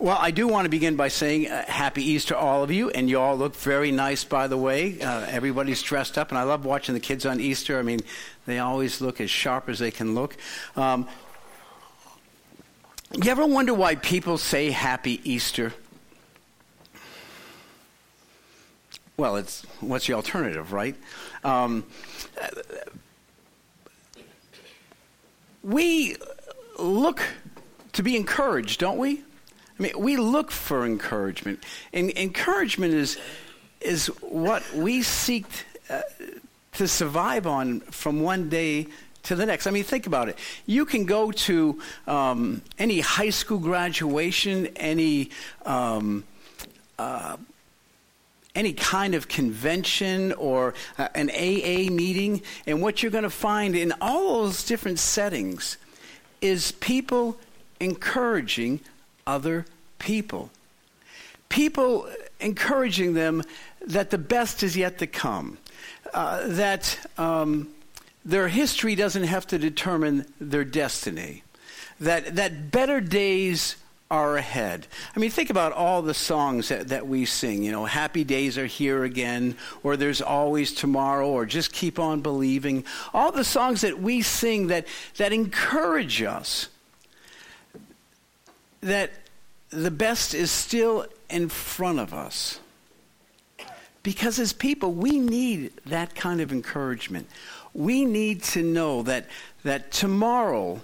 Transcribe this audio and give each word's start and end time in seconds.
Well, 0.00 0.16
I 0.18 0.30
do 0.30 0.48
want 0.48 0.64
to 0.64 0.70
begin 0.70 0.96
by 0.96 1.08
saying 1.08 1.50
uh, 1.50 1.66
Happy 1.66 2.02
Easter, 2.02 2.34
all 2.34 2.62
of 2.62 2.70
you, 2.70 2.88
and 2.88 3.10
you 3.10 3.20
all 3.20 3.36
look 3.36 3.54
very 3.54 3.90
nice, 3.90 4.24
by 4.24 4.46
the 4.46 4.56
way. 4.56 4.98
Uh, 4.98 5.26
everybody's 5.28 5.82
dressed 5.82 6.16
up, 6.16 6.30
and 6.30 6.38
I 6.38 6.42
love 6.44 6.64
watching 6.64 6.94
the 6.94 7.00
kids 7.00 7.26
on 7.26 7.38
Easter. 7.38 7.78
I 7.78 7.82
mean, 7.82 8.00
they 8.46 8.60
always 8.60 9.02
look 9.02 9.20
as 9.20 9.28
sharp 9.28 9.68
as 9.68 9.78
they 9.78 9.90
can 9.90 10.14
look. 10.14 10.38
Um, 10.74 11.06
you 13.12 13.30
ever 13.30 13.44
wonder 13.44 13.74
why 13.74 13.96
people 13.96 14.38
say 14.38 14.70
Happy 14.70 15.20
Easter? 15.30 15.74
Well, 19.18 19.36
it's 19.36 19.66
what's 19.80 20.06
the 20.06 20.14
alternative, 20.14 20.72
right? 20.72 20.96
Um, 21.44 21.84
we 25.62 26.16
look 26.78 27.22
to 27.92 28.02
be 28.02 28.16
encouraged, 28.16 28.80
don't 28.80 28.96
we? 28.96 29.24
I 29.80 29.84
mean, 29.84 29.92
we 29.98 30.18
look 30.18 30.50
for 30.50 30.84
encouragement, 30.84 31.64
and 31.94 32.10
encouragement 32.10 32.92
is 32.92 33.16
is 33.80 34.08
what 34.20 34.62
we 34.74 35.00
seek 35.00 35.46
uh, 35.88 36.02
to 36.72 36.86
survive 36.86 37.46
on 37.46 37.80
from 37.80 38.20
one 38.20 38.50
day 38.50 38.88
to 39.22 39.34
the 39.34 39.46
next. 39.46 39.66
I 39.66 39.70
mean, 39.70 39.84
think 39.84 40.06
about 40.06 40.28
it. 40.28 40.36
You 40.66 40.84
can 40.84 41.06
go 41.06 41.32
to 41.32 41.80
um, 42.06 42.60
any 42.78 43.00
high 43.00 43.30
school 43.30 43.56
graduation, 43.56 44.66
any 44.76 45.30
um, 45.64 46.24
uh, 46.98 47.38
any 48.54 48.74
kind 48.74 49.14
of 49.14 49.28
convention 49.28 50.34
or 50.34 50.74
uh, 50.98 51.08
an 51.14 51.30
AA 51.30 51.90
meeting, 51.90 52.42
and 52.66 52.82
what 52.82 53.02
you're 53.02 53.12
going 53.12 53.24
to 53.24 53.30
find 53.30 53.74
in 53.74 53.94
all 54.02 54.44
those 54.44 54.62
different 54.62 54.98
settings 54.98 55.78
is 56.42 56.72
people 56.72 57.38
encouraging 57.80 58.80
other 59.30 59.64
people. 59.98 60.50
People 61.48 62.08
encouraging 62.40 63.14
them 63.14 63.42
that 63.86 64.10
the 64.10 64.18
best 64.18 64.62
is 64.62 64.76
yet 64.76 64.98
to 64.98 65.06
come, 65.06 65.58
uh, 66.12 66.46
that 66.48 66.98
um, 67.16 67.68
their 68.24 68.48
history 68.48 68.94
doesn't 68.94 69.24
have 69.24 69.46
to 69.46 69.58
determine 69.58 70.26
their 70.40 70.64
destiny, 70.64 71.44
that, 72.00 72.36
that 72.36 72.70
better 72.70 73.00
days 73.00 73.76
are 74.10 74.36
ahead. 74.36 74.88
I 75.14 75.20
mean, 75.20 75.30
think 75.30 75.50
about 75.50 75.72
all 75.72 76.02
the 76.02 76.14
songs 76.14 76.68
that, 76.68 76.88
that 76.88 77.06
we 77.06 77.24
sing. 77.24 77.62
You 77.62 77.70
know, 77.70 77.84
happy 77.84 78.24
days 78.24 78.58
are 78.58 78.66
here 78.66 79.04
again, 79.04 79.56
or 79.84 79.96
there's 79.96 80.20
always 80.20 80.72
tomorrow, 80.72 81.28
or 81.28 81.46
just 81.46 81.72
keep 81.72 82.00
on 82.00 82.20
believing. 82.20 82.84
All 83.14 83.30
the 83.30 83.44
songs 83.44 83.82
that 83.82 84.00
we 84.00 84.22
sing 84.22 84.66
that, 84.66 84.88
that 85.18 85.32
encourage 85.32 86.22
us 86.22 86.68
that 88.80 89.12
the 89.70 89.90
best 89.90 90.34
is 90.34 90.50
still 90.50 91.06
in 91.28 91.48
front 91.48 91.98
of 91.98 92.12
us. 92.12 92.60
Because 94.02 94.38
as 94.38 94.52
people, 94.52 94.92
we 94.92 95.18
need 95.18 95.72
that 95.86 96.14
kind 96.14 96.40
of 96.40 96.52
encouragement. 96.52 97.28
We 97.74 98.04
need 98.04 98.42
to 98.44 98.62
know 98.62 99.02
that, 99.02 99.26
that 99.62 99.92
tomorrow 99.92 100.80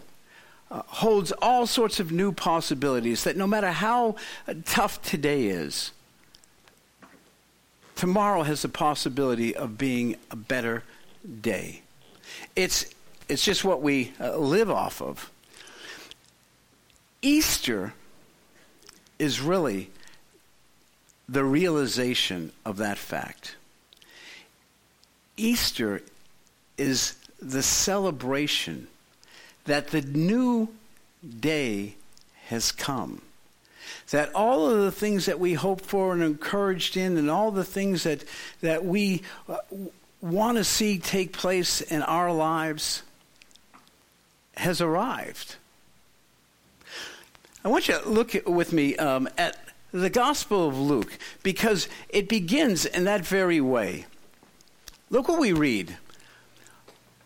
uh, 0.70 0.83
holds 0.87 1.33
all 1.33 1.67
sorts 1.67 1.98
of 1.98 2.12
new 2.12 2.33
possibilities, 2.33 3.25
that 3.25 3.37
no 3.37 3.47
matter 3.47 3.73
how 3.73 4.17
uh, 4.47 4.55
tough 4.65 5.00
today 5.03 5.47
is, 5.47 5.93
tomorrow 7.95 8.43
has 8.43 8.62
the 8.62 8.69
possibility 8.69 9.56
of 9.56 9.78
being 9.78 10.17
a 10.31 10.37
better 10.37 10.84
day. 11.41 11.83
It's, 12.55 12.87
it's 13.28 13.45
just 13.45 13.65
what 13.65 13.81
we 13.81 14.12
uh, 14.21 14.37
live 14.37 14.71
off 14.71 15.00
of. 15.00 15.31
Easter 17.23 17.95
is 19.19 19.41
really 19.41 19.91
the 21.28 21.45
realization 21.45 22.53
of 22.65 22.77
that 22.77 22.99
fact. 22.99 23.56
Easter 25.37 26.03
is 26.78 27.16
the 27.41 27.62
celebration 27.62 28.87
that 29.65 29.88
the 29.88 30.03
new 30.03 30.69
day 31.41 31.94
has 32.47 32.72
come. 32.72 33.21
That 34.10 34.32
all 34.34 34.71
of 34.71 34.78
the 34.78 34.93
things 34.93 35.27
that 35.27 35.41
we 35.41 35.54
hope 35.54 35.81
for 35.81 36.12
and 36.12 36.22
encouraged 36.22 36.97
in, 36.97 37.16
and 37.16 37.28
all 37.28 37.50
the 37.50 37.65
things 37.65 38.04
that, 38.04 38.25
that 38.60 38.84
we 38.84 39.22
uh, 39.48 39.56
want 40.21 40.59
to 40.59 40.65
see 40.65 40.98
take 40.98 41.33
place 41.33 41.81
in 41.81 42.03
our 42.03 42.33
lives, 42.33 43.03
has 44.56 44.81
arrived. 44.81 45.56
I 47.66 47.69
want 47.69 47.88
you 47.88 47.99
to 47.99 48.09
look 48.09 48.32
with 48.47 48.72
me 48.72 48.94
um, 48.94 49.28
at 49.37 49.56
the 49.91 50.09
Gospel 50.09 50.69
of 50.69 50.78
Luke 50.78 51.19
because 51.43 51.88
it 52.09 52.28
begins 52.28 52.87
in 52.87 53.03
that 53.06 53.27
very 53.27 53.60
way. 53.60 54.06
Look 55.10 55.27
what 55.27 55.41
we 55.41 55.50
read. 55.50 55.97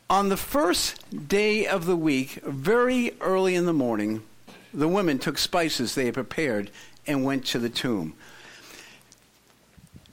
On 0.09 0.31
the 0.31 0.39
first 0.39 1.29
day 1.29 1.67
of 1.67 1.85
the 1.85 1.95
week, 1.95 2.41
very 2.43 3.13
early 3.21 3.55
in 3.55 3.67
the 3.67 3.75
morning, 3.75 4.23
the 4.73 4.89
women 4.89 5.19
took 5.19 5.37
spices 5.37 5.95
they 5.95 6.07
had 6.07 6.15
prepared 6.15 6.71
and 7.07 7.23
went 7.23 7.45
to 7.49 7.59
the 7.59 7.69
tomb. 7.69 8.15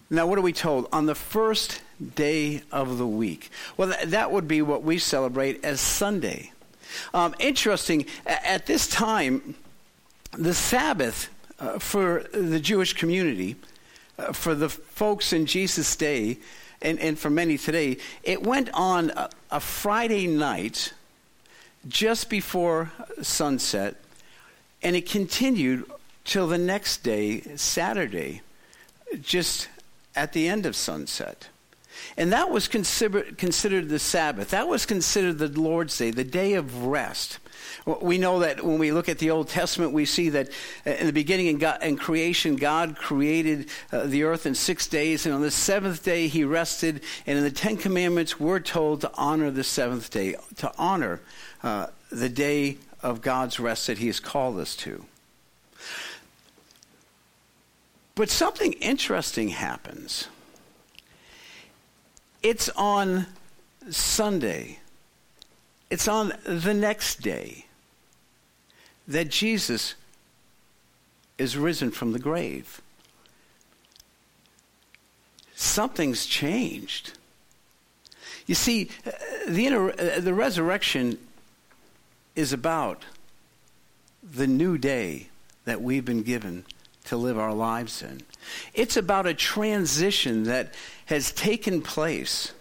Now, 0.10 0.28
what 0.28 0.38
are 0.38 0.42
we 0.42 0.52
told? 0.52 0.90
On 0.92 1.06
the 1.06 1.16
first 1.16 1.82
day 2.16 2.64
of 2.70 2.98
the 2.98 3.08
week. 3.08 3.50
Well, 3.78 3.94
that 4.04 4.34
would 4.34 4.50
be 4.50 4.62
what 4.62 4.84
we 4.84 4.98
celebrate 4.98 5.64
as 5.64 5.80
Sunday. 5.80 6.52
Um, 7.14 7.34
interesting, 7.40 8.06
at 8.26 8.66
this 8.66 8.90
time, 8.90 9.56
the 10.38 10.54
Sabbath 10.54 11.30
uh, 11.60 11.80
for 11.80 12.24
the 12.32 12.60
Jewish 12.60 12.94
community, 12.94 13.56
uh, 14.20 14.32
for 14.34 14.56
the 14.56 14.70
folks 14.70 15.34
in 15.34 15.46
Jesus' 15.46 15.96
day, 15.96 16.38
and, 16.82 17.00
and 17.00 17.18
for 17.18 17.30
many 17.30 17.58
today, 17.58 17.98
it 18.24 18.44
went 18.44 18.70
on 18.74 19.10
a, 19.12 19.30
a 19.52 19.60
Friday 19.60 20.28
night 20.28 20.94
just 21.88 22.30
before 22.30 22.92
sunset, 23.22 23.96
and 24.84 24.96
it 24.96 25.10
continued 25.10 25.90
till 26.24 26.48
the 26.48 26.58
next 26.58 27.04
day, 27.04 27.42
Saturday, 27.56 28.42
just 29.22 29.70
at 30.16 30.34
the 30.34 30.48
end 30.48 30.66
of 30.66 30.76
sunset. 30.76 31.48
And 32.16 32.32
that 32.32 32.52
was 32.52 32.68
consider, 32.68 33.24
considered 33.24 33.90
the 33.90 34.00
Sabbath. 34.00 34.52
That 34.52 34.68
was 34.68 34.86
considered 34.86 35.40
the 35.40 35.48
Lord's 35.48 35.98
Day, 35.98 36.12
the 36.12 36.24
day 36.24 36.54
of 36.54 36.86
rest. 36.86 37.40
We 37.86 38.18
know 38.18 38.40
that 38.40 38.64
when 38.64 38.80
we 38.80 38.92
look 38.92 39.10
at 39.10 39.20
the 39.20 39.32
Old 39.32 39.48
Testament, 39.48 39.94
we 39.94 40.06
see 40.06 40.30
that 40.30 40.50
uh, 40.86 40.92
in 40.92 41.06
the 41.08 41.14
beginning 41.14 41.48
in, 41.48 41.58
God, 41.58 41.82
in 41.84 41.98
creation, 41.98 42.56
God 42.56 42.96
created 42.96 43.70
uh, 43.92 44.06
the 44.06 44.24
earth 44.24 44.46
in 44.46 44.56
six 44.56 44.88
days, 44.88 45.26
and 45.26 45.34
on 45.34 45.42
the 45.42 45.52
seventh 45.52 46.04
day 46.04 46.28
he 46.28 46.44
rested. 46.44 47.02
And 47.26 47.38
in 47.38 47.44
the 47.44 47.52
Ten 47.52 47.78
Commandments, 47.78 48.40
we're 48.40 48.60
told 48.60 49.02
to 49.02 49.12
honor 49.16 49.52
the 49.52 49.64
seventh 49.64 50.10
day, 50.10 50.36
to 50.58 50.72
honor 50.78 51.22
uh, 51.64 51.88
the 52.12 52.30
day 52.30 52.78
of 53.02 53.22
God's 53.22 53.60
rest 53.60 53.88
that 53.88 54.00
he 54.00 54.08
has 54.08 54.20
called 54.20 54.58
us 54.60 54.76
to. 54.78 55.06
But 58.16 58.30
something 58.30 58.74
interesting 58.74 59.50
happens. 59.50 60.28
It's 62.42 62.70
on 62.70 63.28
Sunday. 63.90 64.80
It's 65.90 66.08
on 66.08 66.34
the 66.44 66.74
next 66.74 67.22
day 67.22 67.66
that 69.08 69.30
Jesus 69.30 69.96
is 71.38 71.56
risen 71.56 71.92
from 71.92 72.12
the 72.12 72.20
grave. 72.20 72.82
Something's 75.56 76.26
changed. 76.26 77.14
You 78.46 78.56
see, 78.56 78.90
the, 79.48 79.66
inter- 79.66 80.20
the 80.20 80.34
resurrection 80.34 81.18
is 82.36 82.54
about 82.54 83.04
the 84.24 84.48
new 84.48 84.78
day 84.78 85.28
that 85.66 85.82
we've 85.82 86.06
been 86.06 86.24
given 86.24 86.66
to 87.06 87.18
live 87.18 87.38
our 87.38 87.54
lives 87.54 88.02
in. 88.02 88.22
It's 88.74 88.98
about 88.98 89.26
a 89.26 89.34
transition 89.34 90.44
that 90.44 90.74
has 91.06 91.32
taken 91.32 91.82
place, 91.82 92.52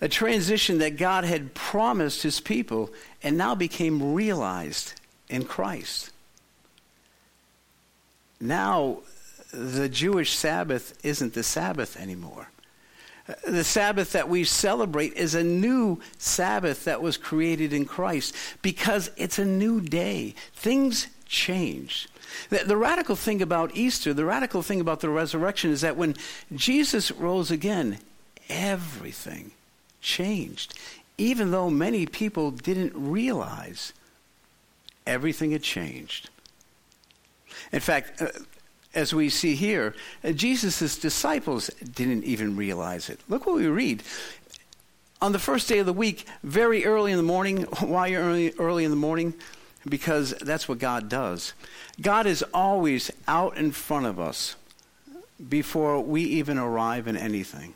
a 0.00 0.08
transition 0.08 0.78
that 0.78 0.96
God 0.96 1.24
had 1.24 1.54
promised 1.54 2.22
his 2.22 2.40
people 2.40 2.90
and 3.22 3.36
now 3.36 3.54
became 3.54 4.14
realized 4.14 4.94
in 5.28 5.44
Christ. 5.44 6.10
Now, 8.40 8.98
the 9.52 9.88
Jewish 9.88 10.36
Sabbath 10.36 10.96
isn't 11.04 11.34
the 11.34 11.42
Sabbath 11.42 11.98
anymore. 11.98 12.48
The 13.46 13.64
Sabbath 13.64 14.12
that 14.12 14.28
we 14.28 14.44
celebrate 14.44 15.12
is 15.14 15.34
a 15.34 15.44
new 15.44 16.00
Sabbath 16.16 16.84
that 16.84 17.02
was 17.02 17.16
created 17.16 17.72
in 17.72 17.84
Christ 17.84 18.34
because 18.62 19.10
it's 19.16 19.38
a 19.38 19.44
new 19.44 19.80
day. 19.80 20.34
Things 20.54 21.08
change. 21.26 22.08
The, 22.48 22.58
the, 22.58 22.76
radical 22.76 23.16
thing 23.16 23.42
about 23.42 23.76
Easter, 23.76 24.14
the 24.14 24.24
radical 24.24 24.62
thing 24.62 24.80
about 24.80 25.00
the 25.00 25.10
resurrection 25.10 25.70
is 25.70 25.82
that 25.82 25.96
when 25.96 26.14
Jesus 26.54 27.10
rose 27.10 27.50
again, 27.50 27.98
everything 28.48 29.52
changed. 30.00 30.74
Even 31.16 31.50
though 31.50 31.70
many 31.70 32.06
people 32.06 32.50
didn't 32.50 32.92
realize 32.94 33.92
everything 35.06 35.52
had 35.52 35.62
changed. 35.62 36.30
In 37.72 37.80
fact, 37.80 38.22
uh, 38.22 38.28
as 38.94 39.14
we 39.14 39.28
see 39.28 39.54
here, 39.54 39.94
uh, 40.22 40.32
Jesus' 40.32 40.98
disciples 40.98 41.68
didn't 41.68 42.24
even 42.24 42.56
realize 42.56 43.08
it. 43.08 43.20
Look 43.28 43.46
what 43.46 43.56
we 43.56 43.66
read. 43.66 44.02
On 45.20 45.32
the 45.32 45.38
first 45.38 45.68
day 45.68 45.78
of 45.78 45.86
the 45.86 45.92
week, 45.92 46.26
very 46.42 46.84
early 46.84 47.10
in 47.10 47.16
the 47.16 47.24
morning, 47.24 47.62
why 47.80 48.12
early, 48.14 48.52
early 48.58 48.84
in 48.84 48.90
the 48.90 48.96
morning? 48.96 49.34
Because 49.88 50.34
that's 50.40 50.68
what 50.68 50.78
God 50.78 51.08
does. 51.08 51.54
God 52.00 52.26
is 52.26 52.44
always 52.54 53.10
out 53.26 53.56
in 53.56 53.72
front 53.72 54.06
of 54.06 54.20
us 54.20 54.56
before 55.48 56.00
we 56.00 56.22
even 56.22 56.58
arrive 56.58 57.06
in 57.06 57.16
anything. 57.16 57.74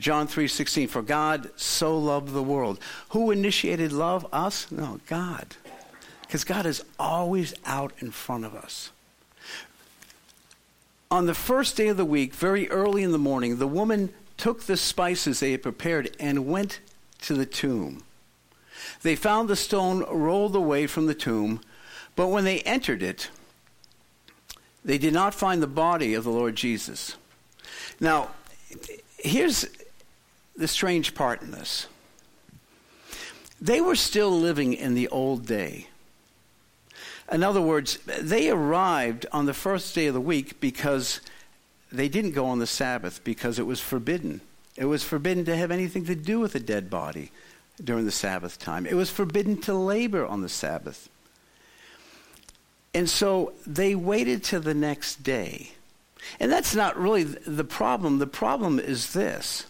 John 0.00 0.26
3:16 0.26 0.88
For 0.88 1.02
God 1.02 1.50
so 1.56 1.96
loved 1.96 2.32
the 2.32 2.42
world. 2.42 2.80
Who 3.10 3.30
initiated 3.30 3.92
love? 3.92 4.26
Us? 4.32 4.66
No, 4.70 5.00
God. 5.06 5.56
Cuz 6.28 6.42
God 6.44 6.66
is 6.66 6.82
always 6.98 7.54
out 7.64 7.92
in 7.98 8.10
front 8.10 8.44
of 8.44 8.54
us. 8.54 8.90
On 11.10 11.26
the 11.26 11.34
first 11.34 11.76
day 11.76 11.88
of 11.88 11.96
the 11.96 12.04
week, 12.04 12.34
very 12.34 12.70
early 12.70 13.02
in 13.02 13.12
the 13.12 13.18
morning, 13.18 13.58
the 13.58 13.66
woman 13.66 14.14
took 14.36 14.62
the 14.62 14.76
spices 14.76 15.40
they 15.40 15.52
had 15.52 15.62
prepared 15.62 16.16
and 16.18 16.46
went 16.46 16.80
to 17.22 17.34
the 17.34 17.46
tomb. 17.46 18.04
They 19.02 19.16
found 19.16 19.48
the 19.48 19.56
stone 19.56 20.04
rolled 20.04 20.56
away 20.56 20.86
from 20.86 21.06
the 21.06 21.14
tomb, 21.14 21.60
but 22.16 22.28
when 22.28 22.44
they 22.44 22.60
entered 22.60 23.02
it, 23.02 23.28
they 24.84 24.98
did 24.98 25.12
not 25.12 25.34
find 25.34 25.62
the 25.62 25.66
body 25.66 26.14
of 26.14 26.24
the 26.24 26.30
Lord 26.30 26.56
Jesus. 26.56 27.16
Now, 27.98 28.30
here's 29.18 29.66
the 30.60 30.68
strange 30.68 31.14
part 31.14 31.40
in 31.40 31.52
this. 31.52 31.86
They 33.62 33.80
were 33.80 33.96
still 33.96 34.30
living 34.30 34.74
in 34.74 34.94
the 34.94 35.08
old 35.08 35.46
day. 35.46 35.88
In 37.32 37.42
other 37.42 37.62
words, 37.62 37.98
they 38.20 38.50
arrived 38.50 39.24
on 39.32 39.46
the 39.46 39.54
first 39.54 39.94
day 39.94 40.06
of 40.06 40.14
the 40.14 40.20
week 40.20 40.60
because 40.60 41.22
they 41.90 42.10
didn't 42.10 42.32
go 42.32 42.44
on 42.44 42.58
the 42.58 42.66
Sabbath 42.66 43.24
because 43.24 43.58
it 43.58 43.66
was 43.66 43.80
forbidden. 43.80 44.42
It 44.76 44.84
was 44.84 45.02
forbidden 45.02 45.46
to 45.46 45.56
have 45.56 45.70
anything 45.70 46.04
to 46.04 46.14
do 46.14 46.38
with 46.38 46.54
a 46.54 46.60
dead 46.60 46.90
body 46.90 47.30
during 47.82 48.04
the 48.04 48.12
Sabbath 48.12 48.58
time. 48.58 48.84
It 48.84 48.94
was 48.94 49.08
forbidden 49.08 49.56
to 49.62 49.72
labor 49.72 50.26
on 50.26 50.42
the 50.42 50.48
Sabbath. 50.48 51.08
And 52.92 53.08
so 53.08 53.54
they 53.66 53.94
waited 53.94 54.44
till 54.44 54.60
the 54.60 54.74
next 54.74 55.22
day. 55.22 55.72
And 56.38 56.52
that's 56.52 56.74
not 56.74 56.98
really 56.98 57.24
the 57.24 57.64
problem. 57.64 58.18
The 58.18 58.26
problem 58.26 58.78
is 58.78 59.14
this 59.14 59.64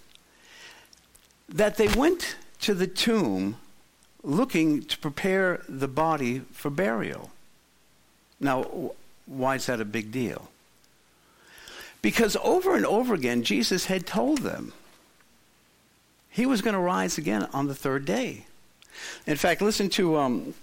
that 1.51 1.77
they 1.77 1.89
went 1.89 2.37
to 2.61 2.75
the 2.75 2.87
tomb 2.87 3.57
looking 4.23 4.83
to 4.83 4.99
prepare 4.99 5.63
the 5.69 5.89
body 5.89 6.41
for 6.53 6.71
burial. 6.71 7.31
Now, 8.39 8.93
why 9.27 9.57
is 9.57 9.67
that 9.67 9.81
a 9.81 9.85
big 9.85 10.13
deal? 10.13 10.51
Because 12.03 12.37
over 12.43 12.75
and 12.75 12.87
over 12.87 13.15
again, 13.15 13.43
Jesus 13.43 13.87
had 13.87 14.07
told 14.07 14.39
them 14.39 14.73
he 16.31 16.47
was 16.47 16.63
going 16.63 16.75
to 16.75 16.81
rise 16.81 17.19
again 17.19 17.49
on 17.53 17.67
the 17.67 17.75
third 17.75 18.05
day. 18.05 18.47
In 19.27 19.37
fact, 19.37 19.61
listen 19.61 19.89
to 19.91 20.17
um, 20.17 20.55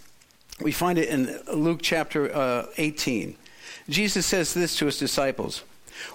we 0.61 0.71
find 0.71 0.97
it 0.97 1.09
in 1.09 1.39
Luke 1.53 1.79
chapter 1.81 2.33
uh, 2.35 2.65
18. 2.77 3.35
Jesus 3.89 4.25
says 4.25 4.53
this 4.53 4.75
to 4.77 4.85
his 4.85 4.97
disciples 4.97 5.63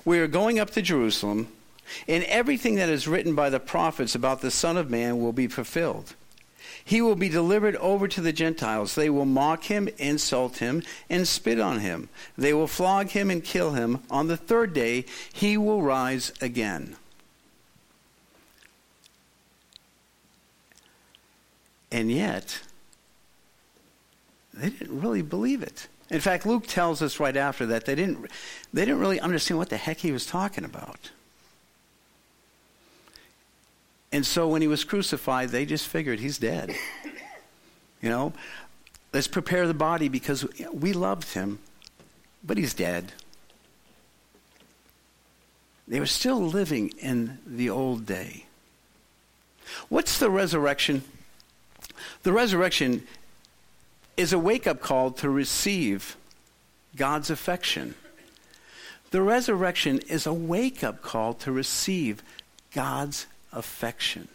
We 0.04 0.18
are 0.18 0.26
going 0.26 0.58
up 0.58 0.70
to 0.70 0.82
Jerusalem, 0.82 1.48
and 2.08 2.24
everything 2.24 2.76
that 2.76 2.88
is 2.88 3.08
written 3.08 3.34
by 3.34 3.50
the 3.50 3.60
prophets 3.60 4.14
about 4.14 4.40
the 4.40 4.50
Son 4.50 4.76
of 4.76 4.90
Man 4.90 5.20
will 5.20 5.32
be 5.32 5.48
fulfilled. 5.48 6.14
He 6.84 7.00
will 7.00 7.14
be 7.14 7.28
delivered 7.28 7.76
over 7.76 8.08
to 8.08 8.20
the 8.20 8.32
Gentiles. 8.32 8.94
They 8.94 9.10
will 9.10 9.24
mock 9.24 9.64
him, 9.64 9.88
insult 9.98 10.58
him, 10.58 10.82
and 11.08 11.28
spit 11.28 11.60
on 11.60 11.80
him. 11.80 12.08
They 12.36 12.52
will 12.52 12.66
flog 12.66 13.10
him 13.10 13.30
and 13.30 13.44
kill 13.44 13.72
him. 13.72 14.00
On 14.10 14.26
the 14.26 14.36
third 14.36 14.72
day, 14.72 15.04
he 15.32 15.56
will 15.56 15.82
rise 15.82 16.32
again. 16.40 16.96
And 21.92 22.10
yet, 22.10 22.60
they 24.54 24.70
didn't 24.70 25.00
really 25.00 25.22
believe 25.22 25.62
it. 25.62 25.88
In 26.10 26.20
fact, 26.20 26.46
Luke 26.46 26.66
tells 26.66 27.00
us 27.00 27.20
right 27.20 27.36
after 27.36 27.66
that 27.66 27.84
they 27.84 27.94
didn't, 27.94 28.30
they 28.72 28.84
didn't 28.84 29.00
really 29.00 29.20
understand 29.20 29.58
what 29.58 29.68
the 29.68 29.76
heck 29.76 29.98
he 29.98 30.10
was 30.10 30.26
talking 30.26 30.64
about. 30.64 31.10
And 34.12 34.26
so 34.26 34.46
when 34.46 34.60
he 34.60 34.68
was 34.68 34.84
crucified, 34.84 35.48
they 35.48 35.64
just 35.64 35.88
figured 35.88 36.20
he's 36.20 36.38
dead. 36.38 36.74
You 38.02 38.10
know, 38.10 38.34
let's 39.12 39.28
prepare 39.28 39.66
the 39.66 39.74
body 39.74 40.08
because 40.08 40.46
we 40.72 40.92
loved 40.92 41.32
him, 41.32 41.60
but 42.44 42.58
he's 42.58 42.74
dead. 42.74 43.12
They 45.88 45.98
were 45.98 46.06
still 46.06 46.40
living 46.40 46.92
in 46.98 47.38
the 47.46 47.70
old 47.70 48.06
day. 48.06 48.46
What's 49.88 50.18
the 50.18 50.30
resurrection? 50.30 51.02
The 52.22 52.32
resurrection 52.32 53.06
is 54.16 54.32
a 54.32 54.38
wake 54.38 54.66
up 54.66 54.80
call 54.80 55.10
to 55.12 55.30
receive 55.30 56.16
God's 56.96 57.30
affection. 57.30 57.94
The 59.10 59.22
resurrection 59.22 60.00
is 60.08 60.26
a 60.26 60.32
wake 60.32 60.84
up 60.84 61.02
call 61.02 61.34
to 61.34 61.52
receive 61.52 62.22
God's 62.74 63.26
affection. 63.52 64.28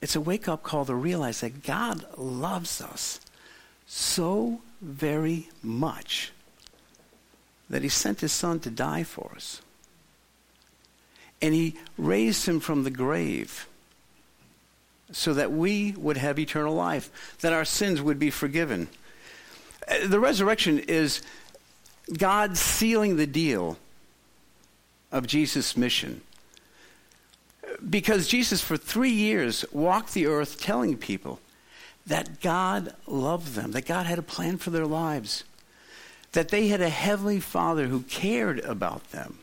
It's 0.00 0.16
a 0.16 0.20
wake 0.20 0.48
up 0.48 0.62
call 0.62 0.84
to 0.86 0.94
realize 0.94 1.40
that 1.40 1.62
God 1.62 2.04
loves 2.18 2.80
us 2.80 3.20
so 3.86 4.60
very 4.80 5.48
much 5.62 6.32
that 7.70 7.82
he 7.82 7.88
sent 7.88 8.20
his 8.20 8.32
son 8.32 8.58
to 8.60 8.70
die 8.70 9.04
for 9.04 9.30
us. 9.36 9.62
And 11.40 11.54
he 11.54 11.76
raised 11.96 12.46
him 12.46 12.60
from 12.60 12.84
the 12.84 12.90
grave 12.90 13.68
so 15.12 15.34
that 15.34 15.52
we 15.52 15.92
would 15.92 16.16
have 16.16 16.38
eternal 16.38 16.74
life, 16.74 17.36
that 17.40 17.52
our 17.52 17.64
sins 17.64 18.00
would 18.00 18.18
be 18.18 18.30
forgiven. 18.30 18.88
Uh, 19.86 20.06
the 20.06 20.20
resurrection 20.20 20.78
is 20.80 21.22
God 22.16 22.56
sealing 22.56 23.16
the 23.16 23.26
deal 23.26 23.76
of 25.12 25.26
Jesus' 25.26 25.76
mission. 25.76 26.22
Because 27.88 28.26
Jesus, 28.26 28.60
for 28.60 28.76
three 28.76 29.10
years, 29.10 29.64
walked 29.70 30.14
the 30.14 30.26
earth 30.26 30.60
telling 30.60 30.96
people 30.96 31.38
that 32.06 32.40
God 32.40 32.94
loved 33.06 33.54
them, 33.54 33.72
that 33.72 33.86
God 33.86 34.06
had 34.06 34.18
a 34.18 34.22
plan 34.22 34.56
for 34.56 34.70
their 34.70 34.86
lives, 34.86 35.44
that 36.32 36.48
they 36.48 36.68
had 36.68 36.80
a 36.80 36.88
heavenly 36.88 37.38
Father 37.38 37.86
who 37.86 38.02
cared 38.02 38.58
about 38.60 39.10
them. 39.12 39.38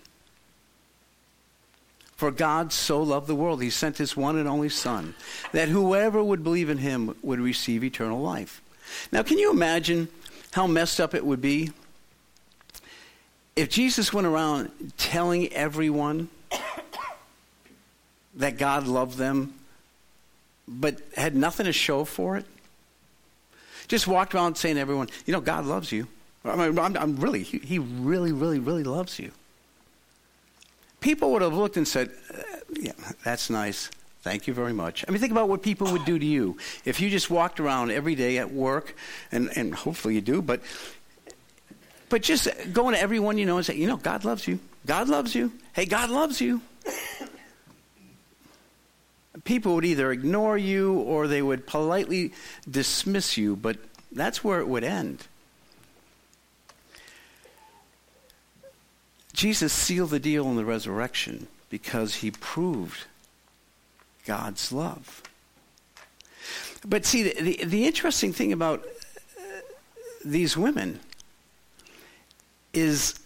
For 2.18 2.32
God 2.32 2.74
so 2.74 3.02
loved 3.02 3.28
the 3.28 3.36
world, 3.36 3.62
he 3.62 3.70
sent 3.70 3.98
his 3.98 4.18
one 4.18 4.38
and 4.38 4.50
only 4.50 4.68
Son, 4.68 5.16
that 5.54 5.70
whoever 5.70 6.22
would 6.22 6.44
believe 6.44 6.70
in 6.70 6.80
him 6.80 7.16
would 7.22 7.40
receive 7.40 7.82
eternal 7.82 8.22
life. 8.22 8.62
Now, 9.12 9.24
can 9.24 9.38
you 9.38 9.52
imagine 9.52 10.10
how 10.52 10.68
messed 10.68 11.00
up 11.00 11.14
it 11.14 11.26
would 11.26 11.40
be 11.40 11.72
if 13.60 13.70
Jesus 13.70 14.14
went 14.14 14.28
around 14.28 14.72
telling 14.98 15.52
everyone 15.54 16.30
that 18.36 18.58
God 18.58 18.88
loved 18.88 19.18
them, 19.18 19.54
but 20.68 21.00
had 21.16 21.36
nothing 21.36 21.66
to 21.66 21.74
show 21.74 22.06
for 22.06 22.38
it? 22.38 22.46
Just 23.88 24.08
walked 24.08 24.36
around 24.36 24.56
saying 24.56 24.76
to 24.76 24.82
everyone, 24.82 25.10
you 25.26 25.34
know, 25.34 25.42
God 25.42 25.66
loves 25.66 25.92
you. 25.92 26.08
I 26.46 26.56
mean, 26.56 26.80
I'm, 26.80 26.96
I'm 26.96 27.16
really, 27.18 27.44
he, 27.44 27.58
he 27.60 27.80
really, 27.80 28.32
really, 28.32 28.60
really 28.60 28.84
loves 28.84 29.20
you 29.20 29.32
people 31.00 31.32
would 31.32 31.42
have 31.42 31.54
looked 31.54 31.78
and 31.78 31.88
said, 31.88 32.12
uh, 32.34 32.42
yeah, 32.80 32.92
that's 33.24 33.50
nice. 33.50 33.90
Thank 34.22 34.48
you 34.48 34.54
very 34.54 34.74
much. 34.74 35.06
I 35.08 35.12
mean, 35.12 35.22
think 35.22 35.32
about 35.32 35.48
what 35.48 35.64
people 35.64 35.92
would 35.94 36.04
do 36.06 36.20
to 36.20 36.26
you 36.26 36.58
if 36.84 37.00
you 37.00 37.10
just 37.10 37.30
walked 37.30 37.60
around 37.60 37.92
every 37.92 38.16
day 38.16 38.38
at 38.38 38.52
work, 38.52 38.96
and, 39.32 39.50
and 39.56 39.74
hopefully 39.74 40.16
you 40.16 40.22
do, 40.22 40.42
but, 40.42 40.62
but 42.10 42.22
just 42.22 42.48
going 42.74 42.96
to 42.96 43.02
everyone 43.02 43.38
you 43.38 43.46
know 43.46 43.58
and 43.58 43.66
say, 43.66 43.76
you 43.76 43.88
know, 43.88 43.98
God 43.98 44.26
loves 44.26 44.48
you. 44.48 44.60
God 44.86 45.08
loves 45.08 45.36
you. 45.36 45.52
Hey, 45.74 45.86
God 45.86 46.10
loves 46.10 46.42
you. 46.42 46.62
People 49.44 49.76
would 49.76 49.86
either 49.86 50.12
ignore 50.12 50.58
you 50.58 51.00
or 51.00 51.28
they 51.28 51.42
would 51.42 51.66
politely 51.66 52.34
dismiss 52.70 53.38
you, 53.38 53.56
but 53.56 53.78
that's 54.12 54.44
where 54.44 54.60
it 54.60 54.68
would 54.68 54.84
end. 54.84 55.28
Jesus 59.34 59.72
sealed 59.72 60.10
the 60.10 60.20
deal 60.20 60.48
in 60.50 60.56
the 60.56 60.66
resurrection 60.66 61.48
because 61.70 62.16
he 62.16 62.32
proved 62.32 63.06
God's 64.26 64.72
love. 64.72 65.24
But 66.86 67.06
see, 67.06 67.24
the, 67.24 67.42
the, 67.42 67.66
the 67.66 67.88
interesting 67.88 68.34
thing 68.34 68.52
about 68.52 68.84
uh, 69.38 69.42
these 70.26 70.58
women 70.58 71.00
is 72.74 73.20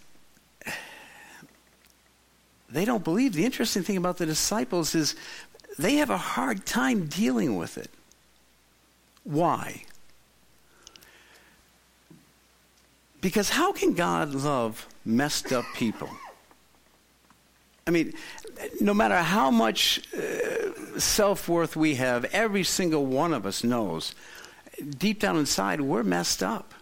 they 2.69 2.85
don't 2.85 3.03
believe. 3.03 3.33
The 3.33 3.45
interesting 3.45 3.83
thing 3.83 3.97
about 3.97 4.17
the 4.17 4.25
disciples 4.25 4.95
is 4.95 5.15
they 5.77 5.95
have 5.95 6.09
a 6.09 6.17
hard 6.17 6.65
time 6.65 7.05
dealing 7.07 7.57
with 7.57 7.77
it. 7.77 7.89
Why? 9.23 9.83
Because 13.21 13.49
how 13.49 13.71
can 13.71 13.93
God 13.93 14.33
love 14.33 14.87
messed 15.05 15.53
up 15.53 15.65
people? 15.75 16.09
I 17.85 17.91
mean, 17.91 18.13
no 18.79 18.93
matter 18.93 19.15
how 19.17 19.51
much 19.51 20.01
uh, 20.13 20.99
self 20.99 21.47
worth 21.47 21.75
we 21.75 21.95
have, 21.95 22.25
every 22.25 22.63
single 22.63 23.05
one 23.05 23.33
of 23.33 23.45
us 23.45 23.63
knows 23.63 24.15
deep 24.97 25.19
down 25.19 25.37
inside 25.37 25.81
we're 25.81 26.03
messed 26.03 26.41
up. 26.41 26.73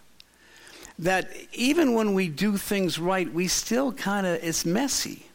That 1.02 1.32
even 1.52 1.94
when 1.94 2.14
we 2.14 2.28
do 2.28 2.56
things 2.56 2.98
right, 2.98 3.30
we 3.32 3.48
still 3.48 3.92
kind 3.92 4.26
of, 4.26 4.42
it's 4.42 4.64
messy. 4.64 5.26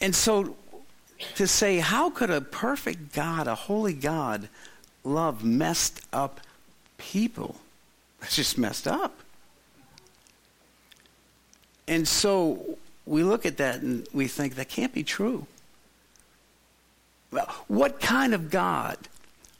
And 0.00 0.14
so 0.14 0.56
to 1.36 1.46
say, 1.46 1.78
how 1.78 2.10
could 2.10 2.30
a 2.30 2.42
perfect 2.42 3.14
God, 3.14 3.46
a 3.46 3.54
holy 3.54 3.94
God, 3.94 4.50
love 5.04 5.42
messed 5.42 6.02
up 6.12 6.40
people? 6.98 7.56
That's 8.20 8.36
just 8.36 8.58
messed 8.58 8.86
up. 8.86 9.18
And 11.88 12.06
so 12.06 12.76
we 13.06 13.22
look 13.22 13.46
at 13.46 13.56
that 13.56 13.80
and 13.80 14.06
we 14.12 14.28
think 14.28 14.56
that 14.56 14.68
can't 14.68 14.92
be 14.92 15.02
true. 15.02 15.46
Well, 17.30 17.46
what 17.68 18.00
kind 18.00 18.34
of 18.34 18.50
God 18.50 18.98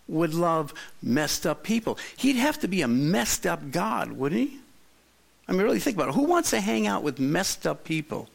would 0.09 0.35
love 0.35 0.73
messed 1.03 1.47
up 1.47 1.63
people? 1.63 1.99
He'd 2.17 2.37
have 2.37 2.59
to 2.61 2.69
be 2.69 2.83
a 2.83 2.89
messed 2.89 3.47
up 3.47 3.71
God, 3.71 4.13
wouldn't 4.13 4.51
he? 4.51 4.59
I 5.49 5.53
mean, 5.53 5.63
really 5.63 5.81
think 5.81 5.97
about 5.97 6.09
it. 6.09 6.15
Who 6.15 6.25
wants 6.25 6.51
to 6.51 6.61
hang 6.61 6.87
out 6.87 7.03
with 7.03 7.21
messed 7.21 7.67
up 7.67 7.85
people? 7.85 8.29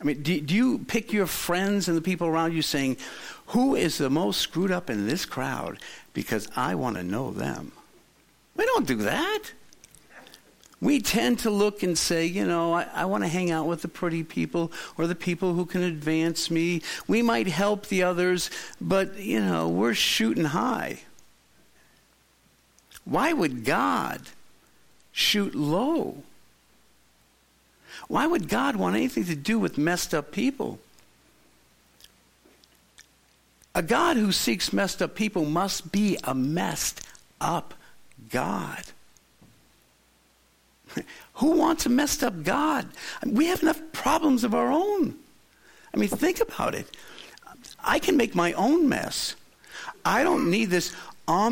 I 0.00 0.04
mean, 0.04 0.22
do, 0.22 0.40
do 0.40 0.54
you 0.54 0.78
pick 0.78 1.12
your 1.12 1.26
friends 1.26 1.88
and 1.88 1.96
the 1.96 2.02
people 2.02 2.28
around 2.28 2.54
you 2.54 2.62
saying, 2.62 2.98
who 3.48 3.74
is 3.74 3.98
the 3.98 4.10
most 4.10 4.40
screwed 4.40 4.70
up 4.70 4.90
in 4.90 5.06
this 5.06 5.24
crowd 5.24 5.78
because 6.14 6.48
I 6.56 6.74
want 6.76 6.96
to 6.96 7.02
know 7.02 7.32
them? 7.32 7.72
We 8.56 8.64
don't 8.64 8.86
do 8.86 8.96
that. 8.96 9.42
We 10.80 11.00
tend 11.00 11.40
to 11.40 11.50
look 11.50 11.82
and 11.82 11.98
say, 11.98 12.26
you 12.26 12.46
know, 12.46 12.72
I, 12.72 12.86
I 12.94 13.04
want 13.06 13.24
to 13.24 13.28
hang 13.28 13.50
out 13.50 13.66
with 13.66 13.82
the 13.82 13.88
pretty 13.88 14.22
people 14.22 14.70
or 14.96 15.08
the 15.08 15.16
people 15.16 15.54
who 15.54 15.66
can 15.66 15.82
advance 15.82 16.50
me. 16.50 16.82
We 17.08 17.20
might 17.20 17.48
help 17.48 17.86
the 17.86 18.04
others, 18.04 18.50
but, 18.80 19.18
you 19.18 19.40
know, 19.40 19.68
we're 19.68 19.94
shooting 19.94 20.44
high. 20.44 21.00
Why 23.04 23.32
would 23.32 23.64
God 23.64 24.22
shoot 25.10 25.54
low? 25.54 26.22
Why 28.06 28.26
would 28.26 28.48
God 28.48 28.76
want 28.76 28.94
anything 28.94 29.24
to 29.24 29.34
do 29.34 29.58
with 29.58 29.78
messed 29.78 30.14
up 30.14 30.30
people? 30.30 30.78
A 33.74 33.82
God 33.82 34.16
who 34.16 34.30
seeks 34.30 34.72
messed 34.72 35.02
up 35.02 35.14
people 35.14 35.44
must 35.44 35.90
be 35.90 36.18
a 36.22 36.34
messed 36.34 37.02
up 37.40 37.74
God. 38.30 38.84
Who 41.34 41.52
wants 41.52 41.86
a 41.86 41.88
messed 41.88 42.22
up 42.22 42.42
God? 42.42 42.86
We 43.26 43.46
have 43.46 43.62
enough 43.62 43.80
problems 43.92 44.44
of 44.44 44.54
our 44.54 44.70
own. 44.70 45.16
I 45.92 45.96
mean, 45.96 46.08
think 46.08 46.40
about 46.40 46.74
it. 46.74 46.86
I 47.82 47.98
can 47.98 48.16
make 48.16 48.34
my 48.34 48.52
own 48.54 48.88
mess. 48.88 49.34
I 50.04 50.22
don't 50.22 50.50
need 50.50 50.66
this 50.66 50.94
uh, 51.28 51.50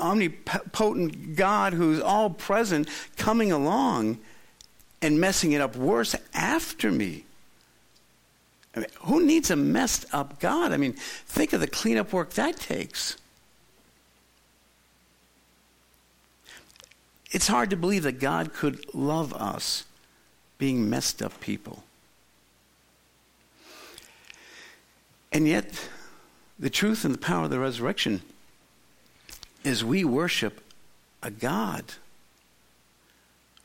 omnipotent 0.00 1.36
God 1.36 1.72
who's 1.72 2.00
all 2.00 2.30
present 2.30 2.88
coming 3.16 3.52
along 3.52 4.18
and 5.02 5.20
messing 5.20 5.52
it 5.52 5.60
up 5.60 5.76
worse 5.76 6.16
after 6.32 6.90
me. 6.90 7.24
I 8.74 8.80
mean, 8.80 8.88
who 9.00 9.24
needs 9.24 9.50
a 9.50 9.56
messed 9.56 10.06
up 10.12 10.40
God? 10.40 10.72
I 10.72 10.78
mean, 10.78 10.94
think 10.94 11.52
of 11.52 11.60
the 11.60 11.68
cleanup 11.68 12.12
work 12.12 12.30
that 12.30 12.56
takes. 12.56 13.16
It's 17.34 17.48
hard 17.48 17.70
to 17.70 17.76
believe 17.76 18.04
that 18.04 18.20
God 18.20 18.54
could 18.54 18.94
love 18.94 19.34
us 19.34 19.84
being 20.56 20.88
messed 20.88 21.20
up 21.20 21.40
people. 21.40 21.82
And 25.32 25.48
yet, 25.48 25.88
the 26.60 26.70
truth 26.70 27.04
and 27.04 27.12
the 27.12 27.18
power 27.18 27.46
of 27.46 27.50
the 27.50 27.58
resurrection 27.58 28.22
is 29.64 29.84
we 29.84 30.04
worship 30.04 30.62
a 31.24 31.30
God 31.32 31.94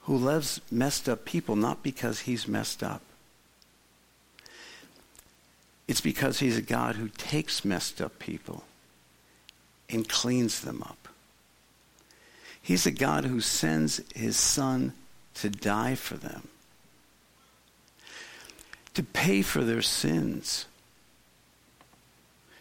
who 0.01 0.17
loves 0.17 0.59
messed 0.71 1.07
up 1.07 1.23
people 1.23 1.55
not 1.55 1.83
because 1.83 2.21
he's 2.21 2.47
messed 2.47 2.81
up. 2.81 3.03
It's 5.87 6.01
because 6.01 6.39
he's 6.39 6.57
a 6.57 6.63
God 6.63 6.95
who 6.95 7.09
takes 7.09 7.63
messed 7.63 8.01
up 8.01 8.17
people 8.17 8.63
and 9.87 10.09
cleans 10.09 10.61
them 10.61 10.81
up. 10.81 11.08
He's 12.69 12.85
a 12.85 12.91
God 12.91 13.25
who 13.25 13.41
sends 13.41 13.99
his 14.13 14.37
son 14.37 14.93
to 15.33 15.49
die 15.49 15.95
for 15.95 16.17
them, 16.17 16.49
to 18.93 19.01
pay 19.01 19.41
for 19.41 19.63
their 19.63 19.81
sins, 19.81 20.67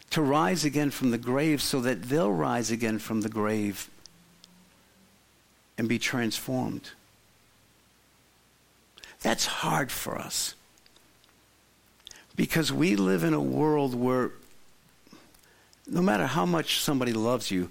to 0.09 0.23
rise 0.23 0.65
again 0.65 0.89
from 0.89 1.11
the 1.11 1.19
grave 1.19 1.61
so 1.61 1.79
that 1.81 2.01
they'll 2.01 2.31
rise 2.31 2.71
again 2.71 2.97
from 2.97 3.21
the 3.21 3.29
grave 3.29 3.87
and 5.77 5.87
be 5.87 5.99
transformed. 5.99 6.89
That's 9.21 9.45
hard 9.45 9.91
for 9.91 10.17
us. 10.17 10.55
Because 12.35 12.73
we 12.73 12.95
live 12.95 13.23
in 13.23 13.35
a 13.35 13.39
world 13.39 13.93
where 13.93 14.31
no 15.85 16.01
matter 16.01 16.25
how 16.25 16.47
much 16.47 16.79
somebody 16.79 17.13
loves 17.13 17.51
you, 17.51 17.69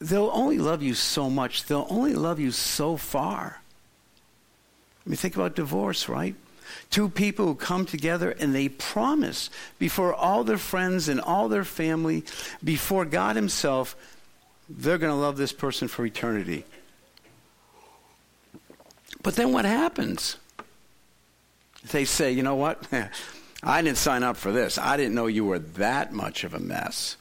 they'll 0.00 0.30
only 0.32 0.58
love 0.58 0.82
you 0.82 0.94
so 0.94 1.28
much. 1.28 1.64
They'll 1.64 1.86
only 1.90 2.14
love 2.14 2.38
you 2.38 2.50
so 2.50 2.96
far. 2.96 3.60
I 5.04 5.08
mean, 5.08 5.16
think 5.16 5.36
about 5.36 5.56
divorce, 5.56 6.08
right? 6.08 6.34
Two 6.90 7.08
people 7.08 7.46
who 7.46 7.54
come 7.54 7.86
together 7.86 8.30
and 8.30 8.54
they 8.54 8.68
promise 8.68 9.50
before 9.78 10.14
all 10.14 10.44
their 10.44 10.58
friends 10.58 11.08
and 11.08 11.20
all 11.20 11.48
their 11.48 11.64
family, 11.64 12.24
before 12.62 13.04
God 13.04 13.36
Himself, 13.36 13.96
they're 14.68 14.98
going 14.98 15.12
to 15.12 15.18
love 15.18 15.36
this 15.36 15.52
person 15.52 15.88
for 15.88 16.04
eternity. 16.04 16.64
But 19.22 19.34
then 19.34 19.52
what 19.52 19.64
happens? 19.64 20.36
They 21.90 22.04
say, 22.04 22.32
you 22.32 22.42
know 22.42 22.56
what? 22.56 22.86
I 23.62 23.82
didn't 23.82 23.98
sign 23.98 24.22
up 24.22 24.36
for 24.36 24.52
this. 24.52 24.78
I 24.78 24.96
didn't 24.96 25.14
know 25.14 25.26
you 25.26 25.44
were 25.44 25.58
that 25.58 26.12
much 26.12 26.44
of 26.44 26.54
a 26.54 26.60
mess. 26.60 27.16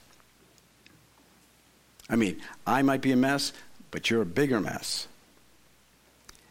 I 2.10 2.16
mean, 2.16 2.42
I 2.66 2.82
might 2.82 3.02
be 3.02 3.12
a 3.12 3.18
mess, 3.18 3.54
but 3.92 4.10
you're 4.10 4.22
a 4.22 4.26
bigger 4.26 4.60
mess. 4.60 5.08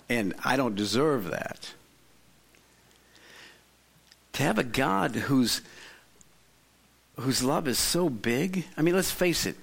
And 0.08 0.34
I 0.44 0.56
don't 0.56 0.75
deserve 0.75 1.30
that. 1.30 1.72
To 4.34 4.42
have 4.42 4.58
a 4.58 4.64
God 4.64 5.14
whose, 5.14 5.62
whose 7.18 7.42
love 7.42 7.66
is 7.66 7.78
so 7.78 8.08
big, 8.08 8.66
I 8.76 8.82
mean, 8.82 8.94
let's 8.94 9.10
face 9.10 9.46
it. 9.46 9.56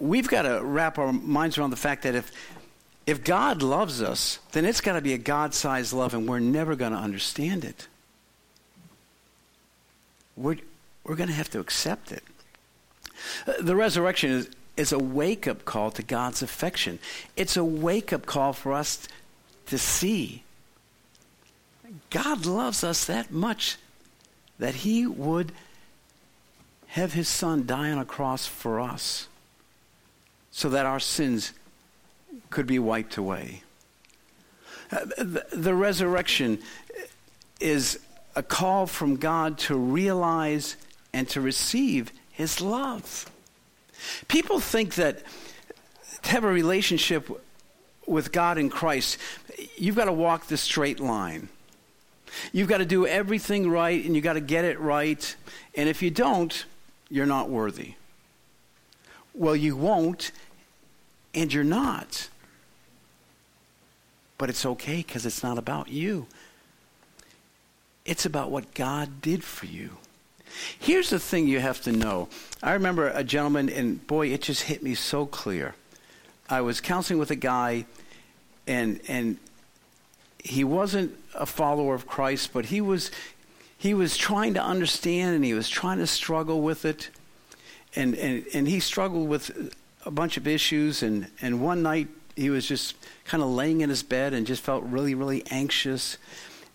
We've 0.00 0.28
got 0.28 0.42
to 0.42 0.60
wrap 0.62 0.98
our 0.98 1.12
minds 1.12 1.56
around 1.58 1.70
the 1.70 1.76
fact 1.76 2.02
that 2.02 2.14
if, 2.14 2.30
if 3.06 3.24
God 3.24 3.62
loves 3.62 4.02
us, 4.02 4.38
then 4.52 4.64
it's 4.64 4.80
got 4.80 4.94
to 4.94 5.00
be 5.00 5.12
a 5.14 5.18
God 5.18 5.54
sized 5.54 5.92
love, 5.92 6.14
and 6.14 6.28
we're 6.28 6.40
never 6.40 6.76
going 6.76 6.92
to 6.92 6.98
understand 6.98 7.64
it. 7.64 7.86
We're, 10.36 10.58
we're 11.04 11.16
going 11.16 11.28
to 11.28 11.34
have 11.34 11.50
to 11.50 11.60
accept 11.60 12.12
it. 12.12 12.22
Uh, 13.46 13.54
the 13.60 13.76
resurrection 13.76 14.30
is, 14.30 14.50
is 14.76 14.92
a 14.92 14.98
wake 14.98 15.46
up 15.46 15.64
call 15.64 15.90
to 15.92 16.02
God's 16.02 16.42
affection, 16.42 16.98
it's 17.36 17.56
a 17.56 17.64
wake 17.64 18.12
up 18.12 18.26
call 18.26 18.52
for 18.52 18.72
us 18.72 19.08
to 19.66 19.78
see 19.78 20.44
God 22.10 22.46
loves 22.46 22.84
us 22.84 23.04
that 23.06 23.30
much 23.30 23.76
that 24.58 24.76
He 24.76 25.06
would 25.06 25.52
have 26.88 27.12
His 27.12 27.28
Son 27.28 27.66
die 27.66 27.90
on 27.90 27.98
a 27.98 28.04
cross 28.04 28.46
for 28.46 28.80
us 28.80 29.28
so 30.50 30.68
that 30.70 30.86
our 30.86 31.00
sins 31.00 31.52
could 32.50 32.66
be 32.66 32.78
wiped 32.78 33.16
away. 33.16 33.62
Uh, 34.90 35.04
the, 35.04 35.46
the 35.52 35.74
resurrection 35.74 36.58
is 37.60 37.98
a 38.34 38.42
call 38.42 38.86
from 38.86 39.16
God 39.16 39.58
to 39.58 39.76
realize 39.76 40.76
and 41.12 41.28
to 41.28 41.40
receive 41.40 42.12
his 42.38 42.60
love. 42.60 43.28
People 44.28 44.60
think 44.60 44.94
that 44.94 45.24
to 46.22 46.30
have 46.30 46.44
a 46.44 46.48
relationship 46.48 47.28
with 48.06 48.30
God 48.30 48.58
in 48.58 48.70
Christ, 48.70 49.18
you've 49.76 49.96
got 49.96 50.04
to 50.04 50.12
walk 50.12 50.46
the 50.46 50.56
straight 50.56 51.00
line. 51.00 51.48
You've 52.52 52.68
got 52.68 52.78
to 52.78 52.86
do 52.86 53.08
everything 53.08 53.68
right 53.68 54.04
and 54.04 54.14
you've 54.14 54.22
got 54.22 54.34
to 54.34 54.40
get 54.40 54.64
it 54.64 54.78
right. 54.78 55.34
And 55.74 55.88
if 55.88 56.00
you 56.00 56.12
don't, 56.12 56.64
you're 57.10 57.26
not 57.26 57.50
worthy. 57.50 57.94
Well, 59.34 59.56
you 59.56 59.76
won't, 59.76 60.30
and 61.34 61.52
you're 61.52 61.64
not. 61.64 62.28
But 64.36 64.48
it's 64.48 64.64
okay 64.64 64.98
because 64.98 65.26
it's 65.26 65.42
not 65.42 65.58
about 65.58 65.88
you. 65.88 66.28
It's 68.04 68.24
about 68.24 68.52
what 68.52 68.74
God 68.74 69.20
did 69.20 69.42
for 69.42 69.66
you. 69.66 69.98
Here's 70.78 71.10
the 71.10 71.18
thing 71.18 71.46
you 71.46 71.60
have 71.60 71.80
to 71.82 71.92
know. 71.92 72.28
I 72.62 72.72
remember 72.72 73.08
a 73.08 73.24
gentleman, 73.24 73.68
and 73.68 74.06
boy, 74.06 74.28
it 74.28 74.42
just 74.42 74.62
hit 74.62 74.82
me 74.82 74.94
so 74.94 75.26
clear. 75.26 75.74
I 76.48 76.60
was 76.60 76.80
counseling 76.80 77.18
with 77.18 77.30
a 77.30 77.36
guy, 77.36 77.86
and 78.66 79.00
and 79.08 79.38
he 80.42 80.64
wasn't 80.64 81.16
a 81.34 81.46
follower 81.46 81.94
of 81.94 82.06
Christ, 82.06 82.52
but 82.52 82.66
he 82.66 82.80
was 82.80 83.10
he 83.76 83.94
was 83.94 84.16
trying 84.16 84.54
to 84.54 84.62
understand 84.62 85.36
and 85.36 85.44
he 85.44 85.54
was 85.54 85.68
trying 85.68 85.98
to 85.98 86.06
struggle 86.06 86.62
with 86.62 86.84
it, 86.84 87.10
and 87.94 88.14
and 88.14 88.44
and 88.54 88.68
he 88.68 88.80
struggled 88.80 89.28
with 89.28 89.74
a 90.04 90.10
bunch 90.10 90.36
of 90.36 90.46
issues, 90.46 91.02
and 91.02 91.28
and 91.40 91.62
one 91.62 91.82
night 91.82 92.08
he 92.34 92.50
was 92.50 92.66
just 92.66 92.96
kind 93.24 93.42
of 93.42 93.48
laying 93.50 93.80
in 93.80 93.90
his 93.90 94.02
bed 94.02 94.32
and 94.32 94.46
just 94.46 94.62
felt 94.62 94.82
really 94.84 95.14
really 95.14 95.44
anxious, 95.50 96.18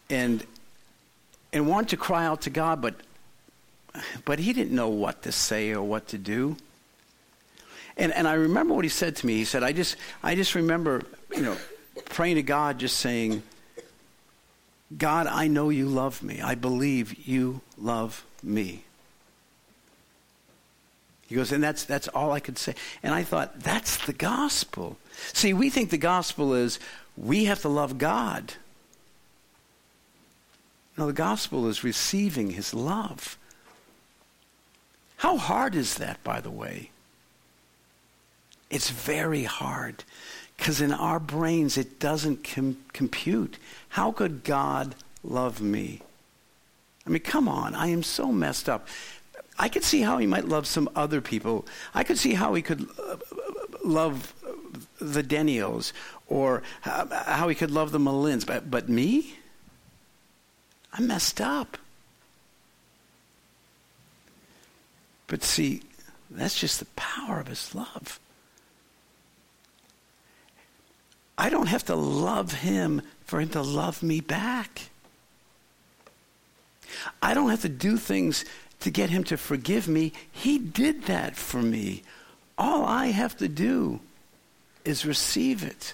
and 0.10 0.46
and 1.52 1.68
wanted 1.68 1.90
to 1.90 1.98
cry 1.98 2.26
out 2.26 2.42
to 2.42 2.50
God, 2.50 2.82
but 2.82 2.96
but 4.26 4.40
he 4.40 4.54
didn't 4.54 4.76
know 4.76 4.90
what 4.90 5.24
to 5.24 5.32
say 5.32 5.72
or 5.72 5.84
what 5.84 6.08
to 6.10 6.18
do. 6.18 6.58
And, 7.98 8.12
and 8.12 8.28
I 8.28 8.34
remember 8.34 8.74
what 8.74 8.86
he 8.86 8.90
said 8.90 9.16
to 9.18 9.26
me. 9.26 9.36
He 9.36 9.46
said, 9.46 9.64
I 9.64 9.72
just, 9.72 9.96
I 10.24 10.36
just 10.36 10.56
remember, 10.56 11.04
you 11.36 11.42
know, 11.42 11.58
praying 12.06 12.36
to 12.36 12.44
God, 12.44 12.80
just 12.80 12.98
saying, 12.98 13.44
God, 14.98 15.28
I 15.28 15.48
know 15.48 15.70
you 15.70 15.88
love 15.88 16.24
me. 16.24 16.42
I 16.42 16.56
believe 16.56 17.28
you 17.28 17.62
love 17.78 18.26
me. 18.42 18.84
He 21.28 21.36
goes, 21.36 21.52
and 21.52 21.64
that's, 21.64 21.84
that's 21.86 22.08
all 22.10 22.32
I 22.32 22.40
could 22.40 22.58
say. 22.58 22.76
And 23.02 23.14
I 23.14 23.24
thought, 23.24 23.60
that's 23.60 24.06
the 24.06 24.14
gospel. 24.14 24.98
See, 25.34 25.54
we 25.54 25.70
think 25.70 25.90
the 25.90 25.98
gospel 25.98 26.54
is 26.54 26.80
we 27.18 27.46
have 27.46 27.62
to 27.62 27.70
love 27.70 27.98
God. 27.98 28.54
No, 30.98 31.08
the 31.08 31.14
gospel 31.14 31.68
is 31.68 31.84
receiving 31.84 32.52
his 32.52 32.74
love. 32.74 33.38
How 35.24 35.38
hard 35.38 35.74
is 35.74 35.96
that, 36.00 36.22
by 36.26 36.42
the 36.42 36.52
way? 36.52 36.90
It's 38.70 38.90
very 38.90 39.46
hard 39.46 40.04
because 40.58 40.82
in 40.82 40.92
our 40.92 41.18
brains 41.18 41.78
it 41.78 41.98
doesn't 41.98 42.44
com- 42.44 42.80
compute. 42.92 43.58
How 43.88 44.12
could 44.12 44.44
God 44.44 44.96
love 45.24 45.62
me? 45.62 46.02
I 47.08 47.10
mean, 47.10 47.22
come 47.22 47.48
on, 47.48 47.74
I 47.74 47.88
am 47.88 48.04
so 48.04 48.34
messed 48.34 48.68
up. 48.68 48.90
I 49.58 49.70
could 49.70 49.86
see 49.86 50.02
how 50.02 50.18
he 50.18 50.28
might 50.28 50.50
love 50.50 50.68
some 50.68 50.90
other 50.94 51.22
people. 51.22 51.66
I 51.94 52.04
could 52.04 52.18
see 52.18 52.34
how 52.34 52.54
he 52.54 52.62
could 52.62 52.86
uh, 53.00 53.16
love 53.82 54.34
the 55.00 55.24
Daniels 55.24 55.94
or 56.28 56.64
how 56.82 57.48
he 57.48 57.56
could 57.56 57.72
love 57.72 57.94
the 57.94 58.00
Malins, 58.00 58.44
but, 58.44 58.70
but 58.70 58.90
me? 58.90 59.38
I'm 60.92 61.08
messed 61.08 61.40
up. 61.40 61.78
But 65.28 65.44
see, 65.44 65.82
that's 66.30 66.60
just 66.60 66.80
the 66.80 66.86
power 66.96 67.40
of 67.40 67.48
his 67.48 67.74
love. 67.74 68.20
I 71.38 71.50
don't 71.50 71.68
have 71.68 71.86
to 71.86 71.96
love 71.96 72.54
him 72.54 73.02
for 73.26 73.40
him 73.40 73.50
to 73.50 73.62
love 73.62 74.04
me 74.04 74.22
back. 74.22 74.90
I 77.22 77.34
don't 77.34 77.50
have 77.50 77.62
to 77.62 77.70
do 77.70 77.98
things 77.98 78.46
to 78.82 78.92
get 78.92 79.10
him 79.10 79.24
to 79.26 79.38
forgive 79.38 79.88
me. 79.88 80.14
He 80.32 80.60
did 80.60 81.04
that 81.04 81.36
for 81.36 81.62
me. 81.62 82.04
All 82.58 82.86
I 82.86 83.08
have 83.08 83.36
to 83.38 83.48
do 83.48 84.00
is 84.86 85.06
receive 85.06 85.64
it. 85.64 85.94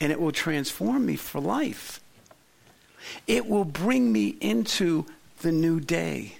And 0.00 0.12
it 0.12 0.20
will 0.20 0.32
transform 0.32 1.06
me 1.06 1.16
for 1.16 1.40
life. 1.40 2.00
It 3.26 3.46
will 3.46 3.64
bring 3.64 4.12
me 4.12 4.36
into 4.40 5.06
the 5.40 5.50
new 5.50 5.80
day. 5.80 6.37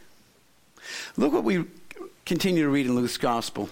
Look 1.16 1.32
what 1.32 1.44
we 1.44 1.64
continue 2.26 2.64
to 2.64 2.68
read 2.68 2.86
in 2.86 2.94
Luke's 2.94 3.16
gospel. 3.16 3.68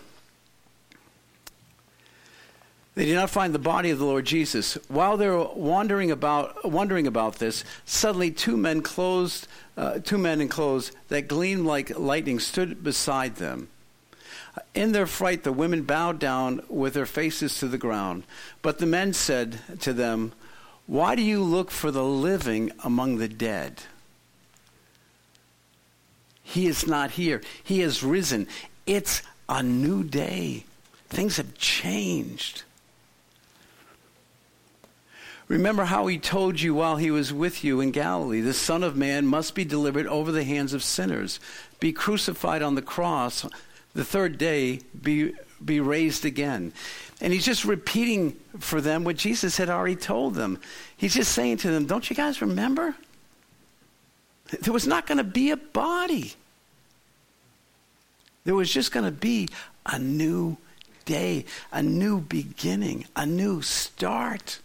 They 2.97 3.05
did 3.05 3.15
not 3.15 3.29
find 3.29 3.55
the 3.55 3.59
body 3.59 3.91
of 3.91 3.99
the 3.99 4.07
Lord 4.07 4.25
Jesus. 4.25 4.79
While 4.89 5.19
they 5.19 5.29
were 5.29 5.45
wandering 5.55 6.11
about, 6.11 6.65
wondering 6.71 7.07
about 7.07 7.37
this, 7.37 7.63
suddenly 7.85 8.31
two 8.31 8.57
men 8.57 8.81
clothed, 8.81 9.47
uh, 9.76 9.99
two 9.99 10.17
men 10.17 10.41
in 10.41 10.49
clothes 10.49 10.93
that 11.09 11.29
gleamed 11.29 11.67
like 11.67 11.99
lightning 11.99 12.41
stood 12.41 12.83
beside 12.83 13.37
them. 13.37 13.69
In 14.75 14.93
their 14.93 15.07
fright, 15.07 15.43
the 15.43 15.52
women 15.52 15.83
bowed 15.83 16.19
down 16.19 16.63
with 16.71 16.95
their 16.95 17.05
faces 17.05 17.59
to 17.59 17.69
the 17.69 17.76
ground. 17.76 18.25
But 18.63 18.79
the 18.79 18.87
men 18.87 19.13
said 19.13 19.61
to 19.81 19.93
them, 19.93 20.33
Why 20.87 21.15
do 21.15 21.23
you 21.23 21.43
look 21.43 21.71
for 21.71 21.91
the 21.91 22.05
living 22.05 22.73
among 22.83 23.19
the 23.19 23.29
dead? 23.29 23.83
He 26.47 26.69
is 26.69 26.87
not 26.87 27.11
here. 27.11 27.43
He 27.65 27.80
has 27.80 28.04
risen. 28.04 28.47
It's 28.87 29.21
a 29.49 29.65
new 29.65 30.04
day. 30.04 30.65
Things 31.09 31.39
have 31.39 31.59
changed. 31.59 32.63
Remember 35.49 35.85
how 35.85 36.06
he 36.06 36.19
told 36.19 36.61
you 36.61 36.73
while 36.73 36.97
he 36.97 37.11
was 37.11 37.32
with 37.32 37.65
you 37.65 37.80
in 37.80 37.91
Galilee 37.91 38.41
the 38.41 38.54
Son 38.54 38.85
of 38.85 38.97
Man 38.97 39.26
must 39.26 39.56
be 39.56 39.65
delivered 39.65 40.06
over 40.06 40.30
the 40.30 40.45
hands 40.45 40.73
of 40.73 40.85
sinners, 40.85 41.41
be 41.80 41.93
crucified 41.93 42.63
on 42.63 42.76
the 42.76 42.82
cross, 42.82 43.45
the 43.95 44.04
third 44.04 44.39
day 44.39 44.80
be, 45.02 45.35
be 45.65 45.80
raised 45.80 46.25
again. 46.25 46.73
And 47.21 47.32
he's 47.32 47.45
just 47.45 47.65
repeating 47.65 48.37
for 48.61 48.80
them 48.80 49.02
what 49.02 49.17
Jesus 49.17 49.56
had 49.56 49.69
already 49.69 49.97
told 49.97 50.37
them. 50.37 50.61
He's 50.97 51.15
just 51.15 51.32
saying 51.32 51.56
to 51.59 51.71
them, 51.71 51.87
Don't 51.87 52.09
you 52.09 52.15
guys 52.15 52.41
remember? 52.41 52.95
There 54.49 54.73
was 54.73 54.87
not 54.87 55.06
going 55.06 55.19
to 55.19 55.25
be 55.25 55.50
a 55.50 55.56
body. 55.56 56.35
There 58.45 58.54
was 58.54 58.73
just 58.73 58.93
going 58.93 59.04
to 59.06 59.13
be 59.13 59.49
a 59.85 59.99
new 59.99 60.56
day, 61.04 61.45
a 61.73 61.82
new 61.82 62.21
beginning, 62.21 63.06
a 63.17 63.26
new 63.26 63.63
start. 63.63 64.61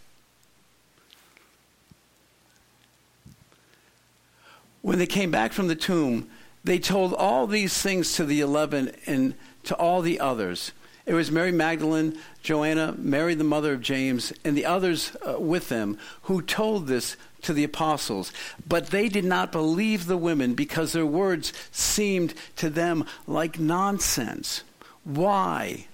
When 4.82 4.98
they 4.98 5.06
came 5.06 5.30
back 5.30 5.52
from 5.52 5.68
the 5.68 5.76
tomb, 5.76 6.28
they 6.64 6.78
told 6.78 7.12
all 7.14 7.46
these 7.46 7.80
things 7.80 8.14
to 8.14 8.24
the 8.24 8.40
eleven 8.40 8.92
and 9.06 9.34
to 9.64 9.76
all 9.76 10.02
the 10.02 10.20
others. 10.20 10.72
It 11.06 11.14
was 11.14 11.32
Mary 11.32 11.50
Magdalene, 11.50 12.18
Joanna, 12.42 12.94
Mary 12.96 13.34
the 13.34 13.42
mother 13.42 13.72
of 13.72 13.80
James, 13.80 14.32
and 14.44 14.56
the 14.56 14.66
others 14.66 15.16
uh, 15.26 15.40
with 15.40 15.68
them 15.68 15.98
who 16.22 16.40
told 16.40 16.86
this 16.86 17.16
to 17.42 17.52
the 17.52 17.64
apostles. 17.64 18.32
But 18.66 18.88
they 18.88 19.08
did 19.08 19.24
not 19.24 19.52
believe 19.52 20.06
the 20.06 20.16
women 20.16 20.54
because 20.54 20.92
their 20.92 21.06
words 21.06 21.52
seemed 21.70 22.34
to 22.56 22.70
them 22.70 23.04
like 23.26 23.58
nonsense. 23.58 24.62
Why? 25.04 25.86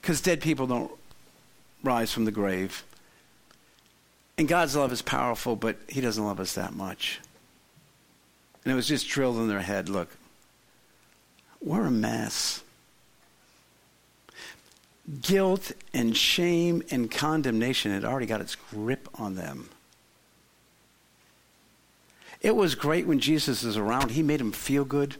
Because 0.00 0.20
dead 0.20 0.40
people 0.40 0.66
don't 0.66 0.90
rise 1.82 2.12
from 2.12 2.24
the 2.24 2.32
grave. 2.32 2.84
And 4.36 4.48
God's 4.48 4.74
love 4.74 4.92
is 4.92 5.02
powerful, 5.02 5.54
but 5.54 5.76
He 5.88 6.00
doesn't 6.00 6.24
love 6.24 6.40
us 6.40 6.54
that 6.54 6.74
much. 6.74 7.20
And 8.64 8.72
it 8.72 8.76
was 8.76 8.88
just 8.88 9.08
drilled 9.08 9.36
in 9.36 9.48
their 9.48 9.60
head 9.60 9.88
look, 9.88 10.08
we're 11.62 11.86
a 11.86 11.90
mess. 11.90 12.63
Guilt 15.20 15.72
and 15.92 16.16
shame 16.16 16.82
and 16.90 17.10
condemnation 17.10 17.92
had 17.92 18.04
already 18.04 18.26
got 18.26 18.40
its 18.40 18.54
grip 18.54 19.08
on 19.14 19.34
them. 19.34 19.68
It 22.40 22.56
was 22.56 22.74
great 22.74 23.06
when 23.06 23.20
Jesus 23.20 23.64
was 23.64 23.76
around. 23.76 24.10
He 24.10 24.22
made 24.22 24.40
them 24.40 24.52
feel 24.52 24.84
good. 24.84 25.16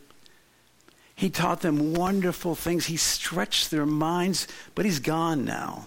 He 1.14 1.30
taught 1.30 1.60
them 1.60 1.94
wonderful 1.94 2.54
things. 2.54 2.86
He 2.86 2.96
stretched 2.96 3.70
their 3.70 3.86
minds, 3.86 4.48
but 4.74 4.84
he's 4.84 4.98
gone 4.98 5.44
now. 5.44 5.86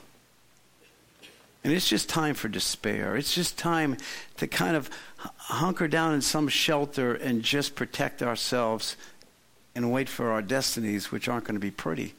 And 1.64 1.74
it's 1.74 1.90
just 1.90 2.08
time 2.08 2.34
for 2.34 2.48
despair. 2.48 3.18
It's 3.18 3.36
just 3.36 3.58
time 3.58 3.98
to 4.38 4.48
kind 4.48 4.76
of 4.76 4.90
hunker 5.18 5.88
down 5.88 6.14
in 6.14 6.22
some 6.22 6.48
shelter 6.48 7.14
and 7.14 7.44
just 7.44 7.76
protect 7.76 8.24
ourselves 8.24 8.96
and 9.76 9.92
wait 9.92 10.08
for 10.08 10.32
our 10.32 10.42
destinies, 10.42 11.12
which 11.12 11.28
aren't 11.28 11.44
going 11.44 11.56
to 11.56 11.60
be 11.60 11.72
pretty. 11.72 12.14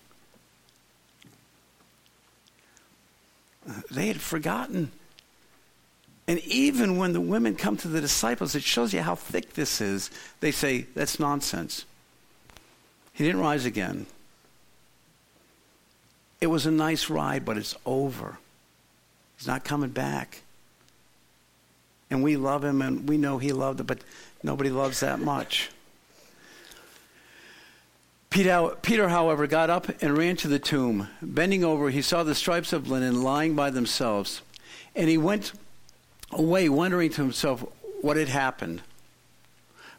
They 3.91 4.07
had 4.09 4.21
forgotten. 4.21 4.91
And 6.27 6.41
even 6.41 6.99
when 6.99 7.13
the 7.13 7.21
women 7.21 7.57
come 7.57 7.77
to 7.79 7.89
the 7.89 8.01
disciples, 8.01 8.55
it 8.55 8.63
shows 8.63 8.93
you 8.93 9.01
how 9.01 9.15
thick 9.15 9.55
this 9.55 9.81
is. 9.81 10.11
They 10.41 10.53
say, 10.53 10.87
That's 10.95 11.19
nonsense. 11.19 11.85
He 13.13 13.25
didn't 13.25 13.41
rise 13.41 13.65
again. 13.65 14.07
It 16.41 16.47
was 16.47 16.67
a 16.67 16.71
nice 16.71 17.11
ride, 17.11 17.45
but 17.45 17.57
it's 17.57 17.75
over. 17.85 18.39
He's 19.37 19.47
not 19.47 19.65
coming 19.65 19.91
back. 19.91 20.43
And 22.11 22.23
we 22.23 22.37
love 22.37 22.65
him 22.65 22.81
and 22.81 23.09
we 23.09 23.17
know 23.19 23.39
he 23.39 23.53
loved 23.53 23.81
it, 23.81 23.87
but 23.87 24.01
nobody 24.43 24.71
loves 24.71 25.01
that 25.01 25.19
much. 25.19 25.71
Peter, 28.39 29.09
however, 29.09 29.49
got 29.49 29.69
up 29.69 29.89
and 30.01 30.17
ran 30.17 30.37
to 30.37 30.49
the 30.49 30.61
tomb. 30.61 31.09
Bending 31.21 31.65
over, 31.65 31.91
he 31.91 32.03
saw 32.03 32.23
the 32.23 32.37
stripes 32.37 32.73
of 32.73 32.89
linen 32.89 33.23
lying 33.23 33.57
by 33.57 33.71
themselves. 33.71 34.43
And 34.95 35.09
he 35.09 35.19
went 35.19 35.53
away, 36.31 36.69
wondering 36.69 37.11
to 37.11 37.23
himself 37.23 37.65
what 38.01 38.17
had 38.17 38.29
happened. 38.29 38.83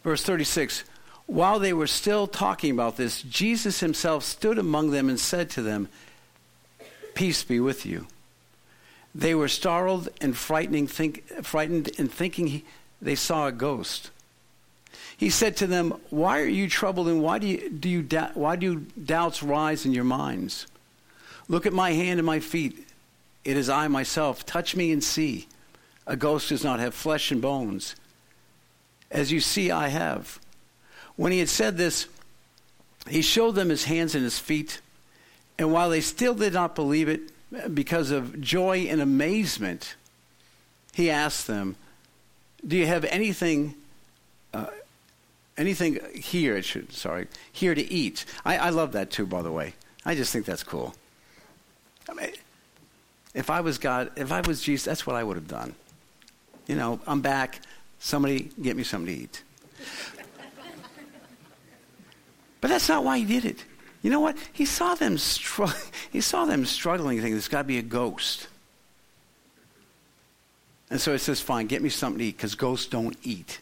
Verse 0.06 0.24
36 0.24 0.86
While 1.26 1.60
they 1.60 1.74
were 1.74 1.88
still 1.88 2.28
talking 2.28 2.72
about 2.72 2.96
this, 2.96 3.22
Jesus 3.24 3.82
himself 3.82 4.24
stood 4.24 4.58
among 4.58 4.92
them 4.92 5.10
and 5.10 5.20
said 5.20 5.50
to 5.52 5.62
them, 5.62 5.90
Peace 7.16 7.44
be 7.44 7.60
with 7.60 7.86
you. 7.86 8.08
They 9.14 9.36
were 9.36 9.50
startled 9.50 10.08
and 10.22 10.38
frightening, 10.38 10.88
think, 10.88 11.28
frightened 11.44 11.90
and 11.98 12.10
thinking 12.10 12.48
he, 12.48 12.66
they 13.02 13.16
saw 13.16 13.48
a 13.48 13.52
ghost. 13.52 14.12
He 15.20 15.30
said 15.30 15.58
to 15.58 15.68
them, 15.68 16.00
Why 16.10 16.40
are 16.40 16.48
you 16.48 16.70
troubled 16.70 17.10
and 17.10 17.22
why 17.22 17.40
do, 17.40 17.48
you, 17.48 17.70
do 17.70 17.90
you 17.90 18.08
why 18.36 18.56
do 18.56 18.86
doubts 19.04 19.44
rise 19.44 19.86
in 19.86 19.92
your 19.92 20.06
minds? 20.06 20.66
Look 21.50 21.66
at 21.66 21.74
my 21.74 21.92
hand 21.92 22.22
and 22.22 22.26
my 22.26 22.40
feet. 22.40 22.88
It 23.44 23.58
is 23.58 23.70
I 23.70 23.90
myself. 23.90 24.46
Touch 24.46 24.78
me 24.78 24.94
and 24.94 25.04
see. 25.04 25.50
A 26.08 26.16
ghost 26.16 26.48
does 26.48 26.64
not 26.64 26.80
have 26.80 26.94
flesh 26.94 27.32
and 27.32 27.42
bones. 27.42 27.98
As 29.12 29.30
you 29.30 29.42
see, 29.42 29.72
I 29.72 29.90
have. 29.90 30.40
When 31.18 31.34
he 31.34 31.40
had 31.40 31.50
said 31.50 31.76
this, 31.76 32.08
he 33.10 33.22
showed 33.22 33.56
them 33.56 33.68
his 33.68 33.84
hands 33.84 34.16
and 34.16 34.24
his 34.24 34.40
feet. 34.40 34.80
And 35.58 35.74
while 35.74 35.90
they 35.90 36.00
still 36.00 36.34
did 36.34 36.54
not 36.54 36.76
believe 36.76 37.10
it, 37.10 37.34
because 37.74 38.10
of 38.10 38.40
joy 38.40 38.88
and 38.90 39.02
amazement, 39.02 39.96
he 40.94 41.10
asked 41.12 41.46
them, 41.46 41.76
Do 42.66 42.78
you 42.78 42.88
have 42.88 43.04
anything? 43.04 43.76
Uh, 44.54 44.68
anything 45.60 46.00
here, 46.16 46.56
it 46.56 46.66
should, 46.66 46.92
sorry, 46.94 47.28
here 47.52 47.76
to 47.76 47.92
eat. 47.92 48.26
I, 48.46 48.58
I 48.58 48.70
love 48.70 48.94
that 48.94 49.12
too, 49.12 49.28
by 49.28 49.42
the 49.42 49.52
way. 49.52 49.74
I 50.06 50.16
just 50.16 50.32
think 50.32 50.46
that's 50.46 50.64
cool. 50.64 50.96
I 52.10 52.14
mean, 52.14 52.32
if 53.36 53.50
I 53.50 53.60
was 53.62 53.78
God, 53.78 54.12
if 54.16 54.32
I 54.32 54.42
was 54.42 54.62
Jesus, 54.62 54.86
that's 54.86 55.06
what 55.06 55.16
I 55.16 55.24
would 55.24 55.36
have 55.36 55.48
done. 55.48 55.76
You 56.66 56.76
know, 56.76 57.00
I'm 57.06 57.22
back. 57.22 57.60
Somebody 58.00 58.50
get 58.62 58.78
me 58.78 58.84
something 58.84 59.14
to 59.14 59.22
eat. 59.22 59.44
but 62.62 62.70
that's 62.70 62.88
not 62.88 63.04
why 63.04 63.20
he 63.20 63.26
did 63.26 63.46
it. 63.46 63.64
You 64.02 64.10
know 64.10 64.22
what? 64.22 64.38
He 64.54 64.66
saw 64.66 64.96
them 64.96 65.18
str- 65.18 65.66
he 66.10 66.22
saw 66.22 66.46
them 66.46 66.66
struggling, 66.66 67.18
thinking 67.18 67.34
there's 67.34 67.50
got 67.50 67.64
to 67.64 67.68
be 67.68 67.78
a 67.78 67.84
ghost. 67.84 68.48
And 70.90 71.00
so 71.02 71.12
he 71.12 71.18
says, 71.18 71.42
"Fine, 71.42 71.68
get 71.68 71.82
me 71.82 71.90
something 71.90 72.20
to 72.20 72.26
eat, 72.26 72.38
because 72.38 72.56
ghosts 72.56 72.88
don't 72.88 73.18
eat." 73.24 73.60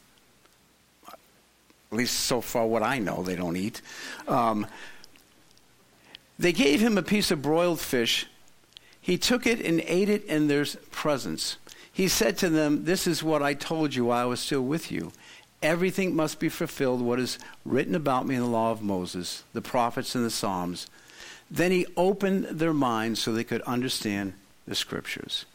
At 1.91 1.97
least 1.97 2.19
so 2.21 2.41
far, 2.41 2.67
what 2.67 2.83
I 2.83 2.99
know, 2.99 3.23
they 3.23 3.35
don't 3.35 3.55
eat. 3.55 3.81
Um, 4.27 4.67
they 6.37 6.51
gave 6.51 6.81
him 6.81 6.97
a 6.97 7.03
piece 7.03 7.31
of 7.31 7.41
broiled 7.41 7.79
fish. 7.79 8.27
He 8.99 9.17
took 9.17 9.47
it 9.47 9.61
and 9.65 9.81
ate 9.85 10.09
it 10.09 10.25
in 10.25 10.47
their 10.47 10.65
presence. 10.91 11.57
He 11.91 12.07
said 12.07 12.37
to 12.39 12.49
them, 12.49 12.83
This 12.83 13.07
is 13.07 13.23
what 13.23 13.41
I 13.41 13.53
told 13.53 13.95
you 13.95 14.05
while 14.05 14.21
I 14.21 14.25
was 14.25 14.39
still 14.39 14.61
with 14.61 14.91
you. 14.91 15.11
Everything 15.63 16.15
must 16.15 16.39
be 16.39 16.49
fulfilled, 16.49 17.01
what 17.01 17.19
is 17.19 17.39
written 17.65 17.95
about 17.95 18.27
me 18.27 18.35
in 18.35 18.41
the 18.41 18.47
law 18.47 18.71
of 18.71 18.83
Moses, 18.83 19.43
the 19.53 19.61
prophets, 19.61 20.13
and 20.13 20.23
the 20.23 20.29
Psalms. 20.29 20.87
Then 21.49 21.71
he 21.71 21.87
opened 21.95 22.45
their 22.45 22.73
minds 22.73 23.21
so 23.21 23.31
they 23.31 23.43
could 23.43 23.61
understand 23.63 24.33
the 24.67 24.75
scriptures. 24.75 25.45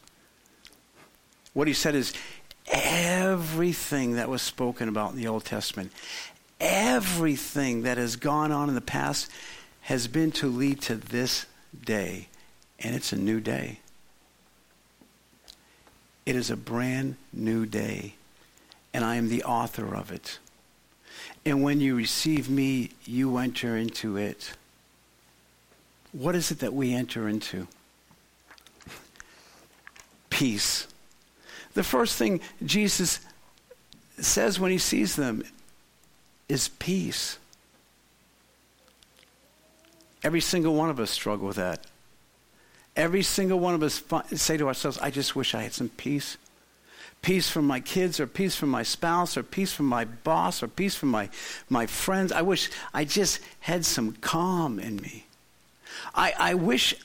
What 1.53 1.67
he 1.67 1.73
said 1.73 1.95
is, 1.95 2.13
everything 2.67 4.13
that 4.15 4.29
was 4.29 4.41
spoken 4.41 4.89
about 4.89 5.11
in 5.11 5.17
the 5.17 5.27
Old 5.27 5.45
Testament, 5.45 5.91
everything 6.59 7.83
that 7.83 7.97
has 7.97 8.15
gone 8.15 8.51
on 8.51 8.69
in 8.69 8.75
the 8.75 8.81
past 8.81 9.29
has 9.81 10.07
been 10.07 10.31
to 10.31 10.47
lead 10.47 10.81
to 10.81 10.95
this 10.95 11.45
day. 11.85 12.27
And 12.79 12.95
it's 12.95 13.11
a 13.11 13.17
new 13.17 13.39
day. 13.39 13.79
It 16.25 16.35
is 16.35 16.49
a 16.49 16.55
brand 16.55 17.17
new 17.31 17.65
day. 17.65 18.15
And 18.93 19.03
I 19.03 19.15
am 19.15 19.29
the 19.29 19.43
author 19.43 19.95
of 19.95 20.11
it. 20.11 20.39
And 21.45 21.63
when 21.63 21.81
you 21.81 21.95
receive 21.95 22.49
me, 22.49 22.91
you 23.05 23.37
enter 23.37 23.75
into 23.75 24.17
it. 24.17 24.53
What 26.11 26.35
is 26.35 26.51
it 26.51 26.59
that 26.59 26.73
we 26.73 26.93
enter 26.93 27.27
into? 27.27 27.67
Peace. 30.29 30.87
The 31.73 31.83
first 31.83 32.17
thing 32.17 32.39
Jesus 32.65 33.19
says 34.19 34.59
when 34.59 34.71
he 34.71 34.77
sees 34.77 35.15
them 35.15 35.43
is 36.47 36.67
peace. 36.67 37.37
Every 40.23 40.41
single 40.41 40.75
one 40.75 40.89
of 40.89 40.99
us 40.99 41.11
struggle 41.11 41.47
with 41.47 41.57
that. 41.57 41.85
Every 42.95 43.23
single 43.23 43.59
one 43.59 43.73
of 43.73 43.83
us 43.83 44.03
say 44.39 44.57
to 44.57 44.67
ourselves, 44.67 44.99
I 44.99 45.09
just 45.09 45.35
wish 45.35 45.55
I 45.55 45.63
had 45.63 45.73
some 45.73 45.89
peace. 45.89 46.37
Peace 47.21 47.49
from 47.49 47.65
my 47.65 47.79
kids, 47.79 48.19
or 48.19 48.27
peace 48.27 48.55
from 48.55 48.69
my 48.69 48.83
spouse, 48.83 49.37
or 49.37 49.43
peace 49.43 49.73
from 49.73 49.87
my 49.87 50.05
boss, 50.05 50.61
or 50.61 50.67
peace 50.67 50.93
from 50.93 51.09
my, 51.09 51.29
my 51.69 51.87
friends. 51.87 52.31
I 52.31 52.41
wish 52.41 52.69
I 52.93 53.05
just 53.05 53.39
had 53.61 53.85
some 53.85 54.13
calm 54.21 54.79
in 54.79 54.97
me. 54.97 55.25
I, 56.13 56.33
I 56.37 56.53
wish 56.53 56.95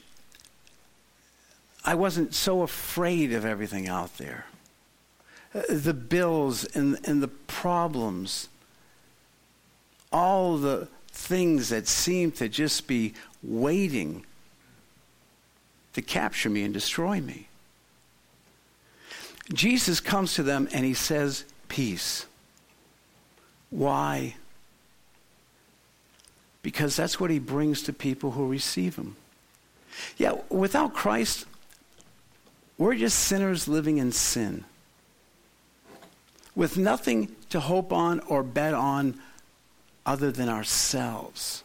I 1.84 1.94
wasn't 1.94 2.34
so 2.34 2.62
afraid 2.62 3.32
of 3.32 3.46
everything 3.46 3.88
out 3.88 4.18
there. 4.18 4.46
The 5.52 5.94
bills 5.94 6.64
and, 6.76 6.98
and 7.04 7.22
the 7.22 7.28
problems, 7.28 8.48
all 10.12 10.56
the 10.58 10.88
things 11.10 11.70
that 11.70 11.86
seem 11.86 12.32
to 12.32 12.48
just 12.48 12.86
be 12.86 13.14
waiting 13.42 14.24
to 15.94 16.02
capture 16.02 16.50
me 16.50 16.62
and 16.62 16.72
destroy 16.72 17.20
me. 17.20 17.48
Jesus 19.52 20.00
comes 20.00 20.34
to 20.34 20.42
them 20.42 20.68
and 20.72 20.84
he 20.84 20.94
says, 20.94 21.44
Peace. 21.68 22.26
Why? 23.70 24.36
Because 26.62 26.96
that's 26.96 27.18
what 27.18 27.30
he 27.30 27.38
brings 27.38 27.82
to 27.82 27.92
people 27.92 28.32
who 28.32 28.46
receive 28.46 28.96
him. 28.96 29.16
Yeah, 30.16 30.36
without 30.48 30.94
Christ, 30.94 31.46
we're 32.76 32.94
just 32.94 33.18
sinners 33.18 33.68
living 33.68 33.98
in 33.98 34.12
sin. 34.12 34.64
With 36.58 36.76
nothing 36.76 37.36
to 37.50 37.60
hope 37.60 37.92
on 37.92 38.18
or 38.18 38.42
bet 38.42 38.74
on 38.74 39.20
other 40.04 40.32
than 40.32 40.48
ourselves. 40.48 41.62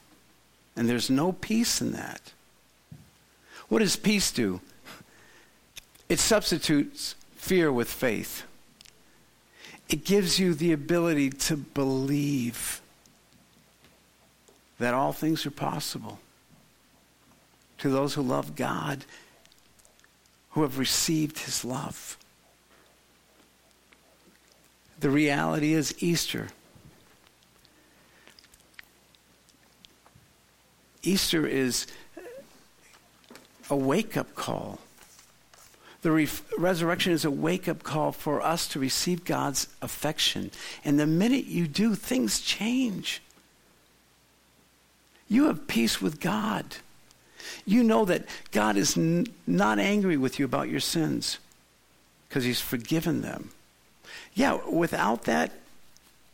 And 0.76 0.88
there's 0.88 1.10
no 1.10 1.32
peace 1.32 1.82
in 1.82 1.94
that. 1.94 2.32
What 3.70 3.80
does 3.80 3.96
peace 3.96 4.32
do? 4.32 4.62
It 6.10 6.20
substitutes 6.20 7.16
fear 7.36 7.72
with 7.72 7.90
faith. 7.90 8.44
It 9.90 10.06
gives 10.06 10.40
you 10.40 10.54
the 10.54 10.72
ability 10.74 11.32
to 11.32 11.58
believe 11.58 12.80
that 14.78 14.94
all 14.94 15.12
things 15.12 15.44
are 15.48 15.52
possible 15.52 16.20
to 17.80 17.90
those 17.90 18.14
who 18.14 18.22
love 18.22 18.56
God, 18.56 19.06
who 20.52 20.62
have 20.62 20.78
received 20.78 21.40
his 21.40 21.66
love. 21.66 22.16
The 25.04 25.10
reality 25.10 25.74
is 25.74 25.94
Easter. 26.02 26.48
Easter 31.02 31.46
is 31.46 31.88
a 33.70 33.76
wake 33.76 34.16
up 34.16 34.34
call. 34.34 34.80
The 36.04 36.12
re- 36.12 36.30
resurrection 36.58 37.12
is 37.12 37.26
a 37.26 37.32
wake 37.32 37.68
up 37.68 37.84
call 37.84 38.14
for 38.14 38.42
us 38.42 38.66
to 38.70 38.80
receive 38.80 39.26
God's 39.26 39.68
affection. 39.82 40.52
And 40.86 40.98
the 40.98 41.06
minute 41.06 41.48
you 41.48 41.68
do, 41.68 41.96
things 41.96 42.40
change. 42.40 43.22
You 45.28 45.48
have 45.48 45.68
peace 45.68 46.02
with 46.02 46.22
God. 46.22 46.78
You 47.66 47.84
know 47.84 48.06
that 48.06 48.24
God 48.54 48.78
is 48.78 48.98
n- 48.98 49.28
not 49.46 49.80
angry 49.80 50.16
with 50.16 50.40
you 50.40 50.46
about 50.46 50.70
your 50.70 50.80
sins 50.80 51.40
because 52.30 52.46
He's 52.46 52.62
forgiven 52.62 53.20
them. 53.20 53.50
Yeah, 54.34 54.60
without 54.70 55.24
that, 55.24 55.52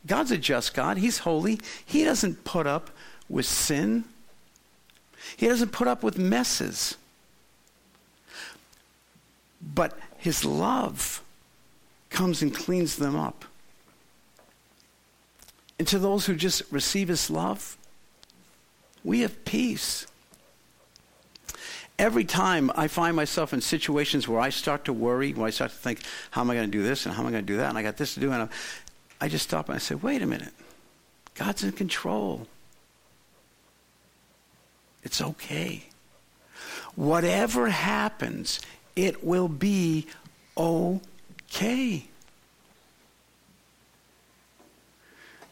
God's 0.05 0.31
a 0.31 0.37
just 0.37 0.73
God. 0.73 0.97
He's 0.97 1.19
holy. 1.19 1.59
He 1.85 2.03
doesn't 2.03 2.43
put 2.43 2.65
up 2.65 2.89
with 3.27 3.45
sin, 3.45 4.05
He 5.37 5.47
doesn't 5.47 5.71
put 5.71 5.87
up 5.87 6.03
with 6.03 6.17
messes. 6.17 6.95
But 9.61 9.97
his 10.17 10.45
love 10.45 11.21
comes 12.09 12.41
and 12.41 12.53
cleans 12.53 12.97
them 12.97 13.15
up. 13.15 13.45
And 15.77 15.87
to 15.87 15.97
those 15.97 16.25
who 16.25 16.35
just 16.35 16.63
receive 16.71 17.07
his 17.07 17.29
love, 17.29 17.77
we 19.03 19.21
have 19.21 19.45
peace. 19.45 20.07
Every 21.99 22.23
time 22.23 22.71
I 22.75 22.88
find 22.88 23.13
myself 23.13 23.53
in 23.53 23.59
situations 23.59 24.25
where 24.25 24.39
I 24.39 24.51
start 24.51 24.85
to 24.85 24.93
worry, 24.93 25.33
where 25.33 25.47
I 25.47 25.49
start 25.49 25.71
to 25.71 25.77
think, 25.77 25.99
how 26.31 26.39
am 26.39 26.49
I 26.49 26.55
going 26.55 26.71
to 26.71 26.71
do 26.71 26.81
this 26.81 27.05
and 27.05 27.13
how 27.13 27.21
am 27.21 27.27
I 27.27 27.31
going 27.31 27.45
to 27.45 27.53
do 27.53 27.57
that? 27.57 27.67
And 27.67 27.77
I 27.77 27.83
got 27.83 27.97
this 27.97 28.13
to 28.13 28.21
do. 28.21 28.31
And 28.31 28.43
I'm, 28.43 28.49
I 29.19 29.27
just 29.27 29.43
stop 29.43 29.67
and 29.67 29.75
I 29.75 29.79
say, 29.79 29.95
wait 29.95 30.21
a 30.21 30.25
minute. 30.25 30.53
God's 31.35 31.62
in 31.62 31.73
control. 31.73 32.47
It's 35.03 35.21
okay. 35.21 35.83
Whatever 36.95 37.67
happens, 37.67 38.62
it 38.95 39.21
will 39.21 39.49
be 39.49 40.07
okay. 40.57 42.05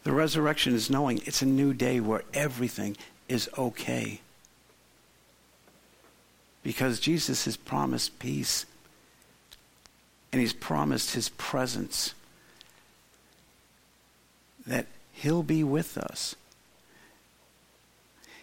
The 0.02 0.12
resurrection 0.12 0.74
is 0.74 0.88
knowing 0.88 1.20
it's 1.26 1.42
a 1.42 1.46
new 1.46 1.74
day 1.74 2.00
where 2.00 2.22
everything 2.32 2.96
is 3.28 3.50
okay. 3.58 4.22
Because 6.68 7.00
Jesus 7.00 7.46
has 7.46 7.56
promised 7.56 8.18
peace 8.18 8.66
and 10.30 10.38
he's 10.38 10.52
promised 10.52 11.14
his 11.14 11.30
presence 11.30 12.12
that 14.66 14.84
he'll 15.14 15.42
be 15.42 15.64
with 15.64 15.96
us. 15.96 16.36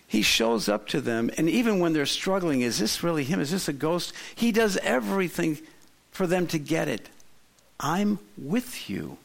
He 0.08 0.24
shows 0.24 0.68
up 0.68 0.88
to 0.88 1.02
them, 1.02 1.30
and 1.38 1.48
even 1.48 1.78
when 1.78 1.94
they're 1.94 2.08
struggling, 2.08 2.62
is 2.62 2.80
this 2.80 3.04
really 3.04 3.26
him? 3.26 3.40
Is 3.40 3.52
this 3.52 3.68
a 3.68 3.74
ghost? 3.74 4.12
He 4.34 4.52
does 4.52 4.76
everything 4.78 5.60
for 6.10 6.26
them 6.26 6.48
to 6.48 6.58
get 6.58 6.88
it. 6.88 7.08
I'm 7.80 8.18
with 8.40 8.90
you. 8.90 9.20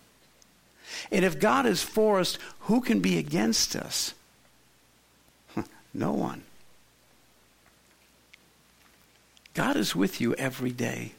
And 1.11 1.25
if 1.25 1.41
God 1.41 1.65
is 1.65 1.83
for 1.83 2.21
us, 2.21 2.37
who 2.65 2.83
can 2.83 3.01
be 3.01 3.17
against 3.17 3.77
us? 3.77 4.13
no 5.95 6.13
one. 6.13 6.43
God 9.61 9.77
is 9.77 9.95
with 9.95 10.23
you 10.23 10.33
every 10.37 10.71
day. 10.71 11.13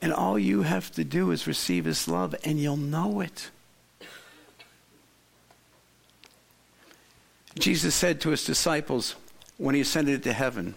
And 0.00 0.10
all 0.10 0.38
you 0.38 0.62
have 0.62 0.90
to 0.92 1.04
do 1.04 1.30
is 1.30 1.46
receive 1.46 1.84
his 1.84 2.08
love, 2.08 2.34
and 2.42 2.58
you'll 2.58 2.78
know 2.78 3.20
it. 3.20 3.50
Jesus 7.58 7.94
said 7.94 8.18
to 8.22 8.30
his 8.30 8.44
disciples 8.44 9.14
when 9.58 9.74
he 9.74 9.82
ascended 9.82 10.22
to 10.22 10.32
heaven, 10.32 10.74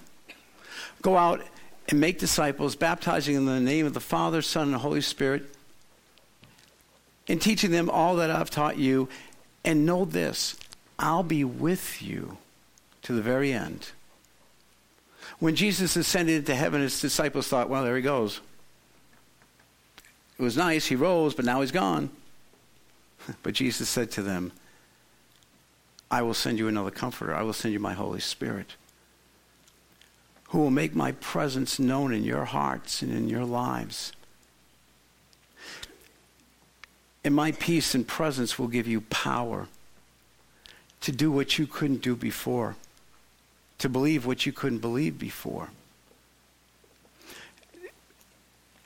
Go 1.01 1.15
out 1.15 1.41
and 1.87 2.01
make 2.01 2.19
disciples, 2.19 2.75
baptizing 2.75 3.35
in 3.35 3.45
the 3.45 3.61
name 3.61 3.85
of 3.85 3.93
the 3.93 4.01
Father, 4.01 4.41
Son, 4.41 4.73
and 4.73 4.75
Holy 4.75 4.99
Spirit, 4.99 5.55
and 7.29 7.41
teaching 7.41 7.71
them 7.71 7.89
all 7.89 8.17
that 8.17 8.29
I've 8.29 8.49
taught 8.49 8.77
you. 8.77 9.07
And 9.63 9.85
know 9.85 10.03
this 10.03 10.57
I'll 10.99 11.23
be 11.23 11.45
with 11.45 12.01
you 12.01 12.39
to 13.03 13.13
the 13.13 13.21
very 13.21 13.53
end. 13.53 13.91
When 15.39 15.55
Jesus 15.55 15.95
ascended 15.95 16.37
into 16.37 16.55
heaven, 16.55 16.81
his 16.81 16.99
disciples 16.99 17.47
thought, 17.47 17.69
well, 17.69 17.83
there 17.83 17.95
he 17.95 18.01
goes. 18.01 18.39
It 20.37 20.43
was 20.43 20.57
nice, 20.57 20.85
he 20.85 20.95
rose, 20.95 21.33
but 21.33 21.45
now 21.45 21.61
he's 21.61 21.71
gone. 21.71 22.09
But 23.41 23.53
Jesus 23.53 23.89
said 23.89 24.11
to 24.11 24.21
them, 24.21 24.51
I 26.11 26.21
will 26.21 26.35
send 26.35 26.59
you 26.59 26.67
another 26.67 26.91
comforter. 26.91 27.33
I 27.33 27.41
will 27.41 27.53
send 27.53 27.73
you 27.73 27.79
my 27.79 27.93
Holy 27.93 28.19
Spirit, 28.19 28.75
who 30.49 30.59
will 30.59 30.69
make 30.69 30.95
my 30.95 31.13
presence 31.13 31.79
known 31.79 32.13
in 32.13 32.23
your 32.23 32.45
hearts 32.45 33.01
and 33.01 33.11
in 33.11 33.27
your 33.27 33.45
lives. 33.45 34.11
And 37.23 37.33
my 37.33 37.51
peace 37.51 37.95
and 37.95 38.07
presence 38.07 38.59
will 38.59 38.67
give 38.67 38.87
you 38.87 39.01
power 39.01 39.67
to 41.01 41.11
do 41.11 41.31
what 41.31 41.57
you 41.57 41.65
couldn't 41.65 42.03
do 42.03 42.15
before, 42.15 42.75
to 43.79 43.89
believe 43.89 44.25
what 44.25 44.45
you 44.45 44.51
couldn't 44.51 44.79
believe 44.79 45.19
before, 45.19 45.69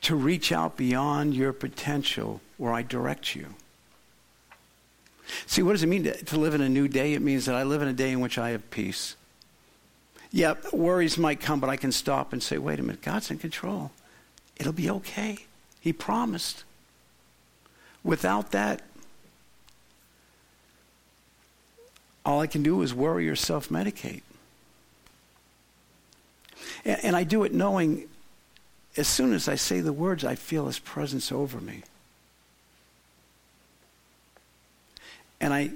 to 0.02 0.15
reach 0.15 0.52
out 0.52 0.78
beyond 0.78 1.34
your 1.34 1.54
potential 1.54 2.41
where 2.58 2.73
I 2.73 2.82
direct 2.82 3.36
you. 3.36 3.47
See, 5.45 5.62
what 5.62 5.73
does 5.73 5.84
it 5.84 5.88
mean 5.88 6.04
to, 6.04 6.25
to 6.25 6.39
live 6.39 6.54
in 6.54 6.62
a 6.62 6.69
new 6.69 6.88
day? 6.88 7.13
It 7.13 7.21
means 7.21 7.45
that 7.45 7.56
I 7.56 7.63
live 7.63 7.82
in 7.82 7.88
a 7.88 7.93
day 7.93 8.12
in 8.12 8.19
which 8.19 8.38
I 8.38 8.49
have 8.49 8.69
peace. 8.71 9.15
Yeah, 10.32 10.56
worries 10.71 11.17
might 11.17 11.39
come, 11.39 11.60
but 11.60 11.69
I 11.69 11.75
can 11.75 11.91
stop 11.91 12.34
and 12.34 12.41
say, 12.41 12.58
wait 12.58 12.80
a 12.80 12.84
minute, 12.84 13.02
God's 13.02 13.32
in 13.32 13.38
control. 13.38 13.91
It'll 14.58 14.73
be 14.73 14.89
okay. 14.89 15.39
He 15.80 15.93
promised. 15.93 16.63
Without 18.04 18.52
that, 18.52 18.82
all 22.25 22.41
I 22.41 22.47
can 22.47 22.62
do 22.62 22.82
is 22.82 22.93
worry 22.93 23.28
or 23.30 23.36
self 23.36 23.69
medicate. 23.69 24.21
And, 26.86 27.06
and, 27.06 27.15
I 27.15 27.24
do 27.24 27.44
it 27.44 27.54
knowing 27.54 28.08
as 28.98 29.08
soon 29.08 29.34
as 29.34 29.48
I 29.48 29.56
say 29.56 29.82
the 29.82 29.94
words, 29.94 30.24
I 30.24 30.36
feel 30.36 30.68
his 30.68 30.80
presence 30.80 31.32
over 31.32 31.60
me. 31.60 31.84
And 35.39 35.54
I 35.54 35.72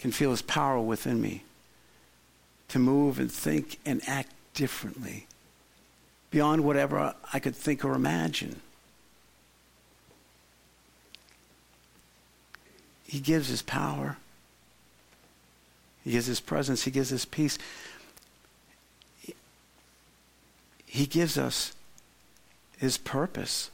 can 0.00 0.12
feel 0.12 0.30
his 0.30 0.42
power 0.42 0.80
within 0.80 1.20
me 1.20 1.44
to 2.68 2.78
move 2.78 3.18
and 3.18 3.30
think 3.30 3.78
and 3.86 4.00
act 4.06 4.32
differently 4.54 5.26
beyond 6.30 6.64
whatever 6.64 7.14
I 7.32 7.38
could 7.38 7.54
think 7.54 7.84
or 7.84 7.94
imagine. 7.94 8.60
He 13.06 13.20
gives 13.20 13.48
his 13.48 13.62
power. 13.62 14.16
He 16.02 16.10
gives 16.10 16.26
his 16.26 16.40
presence. 16.40 16.82
He 16.82 16.90
gives 16.90 17.08
his 17.08 17.24
peace. 17.24 17.58
He 20.86 21.06
gives 21.06 21.36
us 21.36 21.74
his 22.78 22.96
purpose 22.96 23.70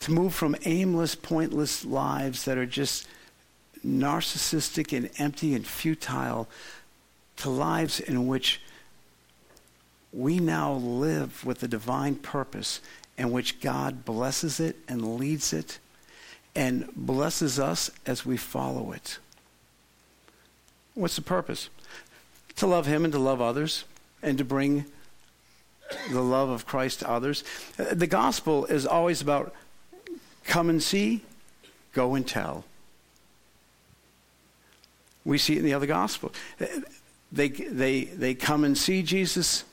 to 0.00 0.10
move 0.10 0.34
from 0.34 0.56
aimless, 0.64 1.14
pointless 1.14 1.84
lives 1.84 2.44
that 2.46 2.58
are 2.58 2.66
just 2.66 3.06
narcissistic 3.86 4.96
and 4.96 5.10
empty 5.18 5.54
and 5.54 5.66
futile 5.66 6.48
to 7.36 7.50
lives 7.50 8.00
in 8.00 8.26
which 8.26 8.60
we 10.12 10.38
now 10.38 10.72
live 10.72 11.44
with 11.44 11.62
a 11.62 11.68
divine 11.68 12.16
purpose 12.16 12.80
in 13.16 13.30
which 13.30 13.60
God 13.60 14.04
blesses 14.04 14.60
it 14.60 14.76
and 14.88 15.18
leads 15.18 15.52
it 15.52 15.78
and 16.54 16.88
blesses 16.96 17.58
us 17.58 17.90
as 18.06 18.26
we 18.26 18.36
follow 18.36 18.92
it. 18.92 19.18
What's 20.94 21.16
the 21.16 21.22
purpose? 21.22 21.68
To 22.56 22.66
love 22.66 22.86
Him 22.86 23.04
and 23.04 23.12
to 23.12 23.18
love 23.18 23.40
others 23.40 23.84
and 24.22 24.36
to 24.38 24.44
bring 24.44 24.84
the 26.10 26.20
love 26.20 26.48
of 26.50 26.66
Christ 26.66 27.00
to 27.00 27.10
others. 27.10 27.44
Uh, 27.78 27.94
the 27.94 28.06
gospel 28.06 28.66
is 28.66 28.86
always 28.86 29.20
about 29.20 29.54
Come 30.44 30.68
and 30.70 30.82
see, 30.82 31.20
go 31.92 32.14
and 32.14 32.26
tell. 32.26 32.64
We 35.24 35.38
see 35.38 35.54
it 35.54 35.58
in 35.58 35.64
the 35.64 35.74
other 35.74 35.86
gospel. 35.86 36.32
Uh, 36.60 36.66
they, 37.30 37.48
they, 37.48 38.04
they 38.04 38.34
come 38.34 38.64
and 38.64 38.76
see 38.76 39.02
Jesus, 39.02 39.64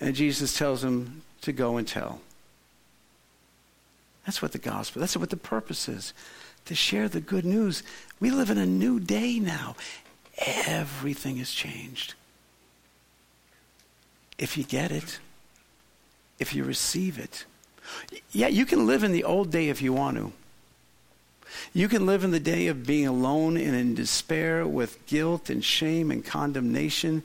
and 0.00 0.14
Jesus 0.14 0.56
tells 0.56 0.82
them 0.82 1.22
to 1.42 1.52
go 1.52 1.76
and 1.76 1.86
tell. 1.86 2.20
That's 4.24 4.40
what 4.40 4.52
the 4.52 4.58
gospel, 4.58 5.00
that's 5.00 5.16
what 5.16 5.30
the 5.30 5.36
purpose 5.36 5.88
is 5.88 6.14
to 6.64 6.74
share 6.74 7.08
the 7.08 7.20
good 7.20 7.44
news. 7.44 7.82
We 8.20 8.30
live 8.30 8.50
in 8.50 8.58
a 8.58 8.66
new 8.66 9.00
day 9.00 9.38
now. 9.38 9.76
Everything 10.66 11.36
has 11.36 11.50
changed. 11.50 12.14
If 14.38 14.56
you 14.56 14.64
get 14.64 14.92
it, 14.92 15.18
if 16.38 16.54
you 16.54 16.64
receive 16.64 17.18
it. 17.18 17.44
Yeah, 18.32 18.48
you 18.48 18.66
can 18.66 18.86
live 18.86 19.02
in 19.02 19.12
the 19.12 19.24
old 19.24 19.50
day 19.50 19.68
if 19.68 19.82
you 19.82 19.92
want 19.92 20.16
to. 20.16 20.32
You 21.72 21.88
can 21.88 22.06
live 22.06 22.24
in 22.24 22.30
the 22.30 22.40
day 22.40 22.66
of 22.66 22.86
being 22.86 23.06
alone 23.06 23.56
and 23.56 23.74
in 23.74 23.94
despair 23.94 24.66
with 24.66 25.04
guilt 25.06 25.48
and 25.48 25.64
shame 25.64 26.10
and 26.10 26.24
condemnation. 26.24 27.22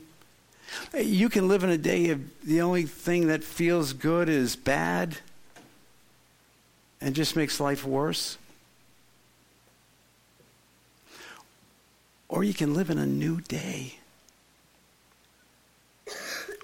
You 0.98 1.28
can 1.28 1.46
live 1.46 1.62
in 1.62 1.70
a 1.70 1.78
day 1.78 2.10
of 2.10 2.20
the 2.42 2.62
only 2.62 2.84
thing 2.84 3.28
that 3.28 3.44
feels 3.44 3.92
good 3.92 4.28
is 4.28 4.56
bad 4.56 5.18
and 7.00 7.14
just 7.14 7.36
makes 7.36 7.60
life 7.60 7.84
worse. 7.84 8.38
Or 12.28 12.42
you 12.42 12.54
can 12.54 12.74
live 12.74 12.90
in 12.90 12.98
a 12.98 13.06
new 13.06 13.40
day 13.42 13.98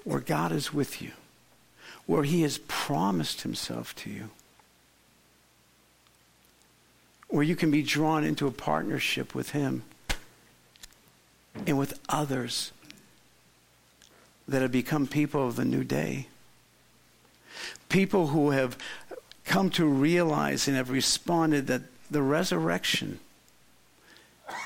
where 0.03 0.19
God 0.19 0.51
is 0.51 0.73
with 0.73 1.01
you 1.01 1.11
where 2.11 2.23
he 2.23 2.41
has 2.41 2.57
promised 2.67 3.43
himself 3.43 3.95
to 3.95 4.09
you. 4.09 4.29
Where 7.29 7.41
you 7.41 7.55
can 7.55 7.71
be 7.71 7.83
drawn 7.83 8.25
into 8.25 8.47
a 8.47 8.51
partnership 8.51 9.33
with 9.33 9.51
him 9.51 9.83
and 11.65 11.79
with 11.79 11.97
others 12.09 12.73
that 14.45 14.61
have 14.61 14.73
become 14.73 15.07
people 15.07 15.47
of 15.47 15.55
the 15.55 15.63
new 15.63 15.85
day. 15.85 16.27
People 17.87 18.27
who 18.27 18.49
have 18.49 18.77
come 19.45 19.69
to 19.69 19.85
realize 19.85 20.67
and 20.67 20.75
have 20.75 20.89
responded 20.89 21.67
that 21.67 21.83
the 22.11 22.21
resurrection 22.21 23.21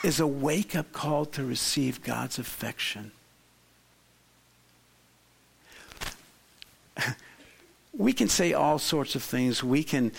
is 0.04 0.20
a 0.20 0.26
wake 0.26 0.76
up 0.76 0.92
call 0.92 1.26
to 1.28 1.46
receive 1.46 2.02
God's 2.02 2.40
affection. 2.40 3.12
We 7.98 8.14
can 8.14 8.28
say 8.28 8.54
all 8.54 8.80
sorts 8.80 9.16
of 9.16 9.24
things. 9.24 9.64
We 9.64 9.84
can 9.84 10.12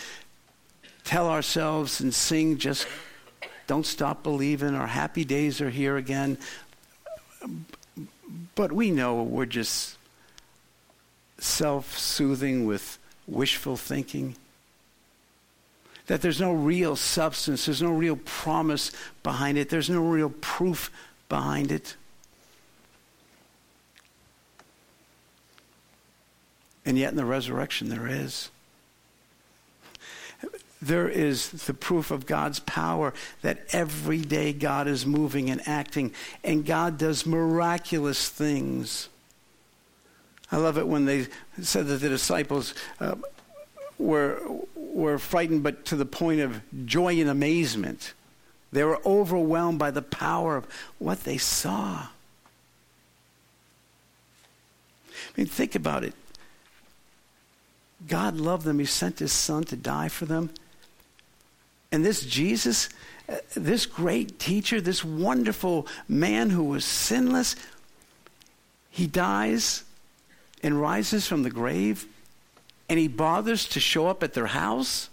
tell 1.04 1.28
ourselves 1.28 2.00
and 2.00 2.12
sing 2.14 2.58
just 2.58 2.86
don't 3.66 3.86
stop 3.86 4.22
believing 4.22 4.74
our 4.74 4.86
happy 4.86 5.24
days 5.24 5.60
are 5.60 5.70
here 5.70 5.96
again. 5.96 6.38
But 8.54 8.72
we 8.72 8.90
know 8.90 9.22
we're 9.22 9.46
just 9.46 9.96
self 11.38 11.98
soothing 11.98 12.66
with 12.66 12.98
wishful 13.26 13.76
thinking. 13.76 14.36
that 16.06 16.22
there's 16.22 16.40
no 16.40 16.52
real 16.52 16.94
substance, 16.94 17.66
there's 17.66 17.82
no 17.82 17.90
real 17.90 18.16
promise 18.24 18.92
behind 19.24 19.58
it, 19.58 19.68
there's 19.68 19.90
no 19.90 20.00
real 20.00 20.30
proof 20.40 20.90
behind 21.28 21.72
it. 21.72 21.96
And 26.86 26.96
yet 26.96 27.10
in 27.10 27.16
the 27.16 27.24
resurrection, 27.24 27.88
there 27.88 28.06
is. 28.06 28.48
There 30.80 31.08
is 31.08 31.50
the 31.50 31.74
proof 31.74 32.12
of 32.12 32.26
God's 32.26 32.60
power 32.60 33.12
that 33.42 33.58
every 33.72 34.20
day 34.20 34.52
God 34.52 34.86
is 34.86 35.04
moving 35.04 35.50
and 35.50 35.60
acting, 35.66 36.12
and 36.44 36.64
God 36.64 36.96
does 36.96 37.26
miraculous 37.26 38.28
things. 38.28 39.08
I 40.52 40.58
love 40.58 40.78
it 40.78 40.86
when 40.86 41.06
they 41.06 41.26
said 41.60 41.88
that 41.88 41.96
the 41.96 42.08
disciples 42.08 42.72
uh, 43.00 43.16
were, 43.98 44.40
were 44.76 45.18
frightened, 45.18 45.64
but 45.64 45.86
to 45.86 45.96
the 45.96 46.06
point 46.06 46.40
of 46.40 46.60
joy 46.86 47.18
and 47.18 47.28
amazement. 47.28 48.12
They 48.70 48.84
were 48.84 49.00
overwhelmed 49.04 49.78
by 49.78 49.90
the 49.90 50.02
power 50.02 50.56
of 50.56 50.66
what 50.98 51.24
they 51.24 51.38
saw. 51.38 52.06
I 55.10 55.32
mean, 55.36 55.46
think 55.46 55.74
about 55.74 56.04
it. 56.04 56.14
God 58.06 58.36
loved 58.36 58.64
them. 58.64 58.78
He 58.78 58.84
sent 58.84 59.18
his 59.18 59.32
son 59.32 59.64
to 59.64 59.76
die 59.76 60.08
for 60.08 60.26
them. 60.26 60.50
And 61.90 62.04
this 62.04 62.24
Jesus, 62.24 62.88
this 63.54 63.86
great 63.86 64.38
teacher, 64.38 64.80
this 64.80 65.04
wonderful 65.04 65.86
man 66.08 66.50
who 66.50 66.64
was 66.64 66.84
sinless, 66.84 67.56
he 68.90 69.06
dies 69.06 69.84
and 70.62 70.80
rises 70.80 71.26
from 71.26 71.42
the 71.42 71.50
grave 71.50 72.06
and 72.88 72.98
he 72.98 73.08
bothers 73.08 73.66
to 73.68 73.80
show 73.80 74.06
up 74.06 74.22
at 74.22 74.34
their 74.34 74.46
house. 74.46 75.10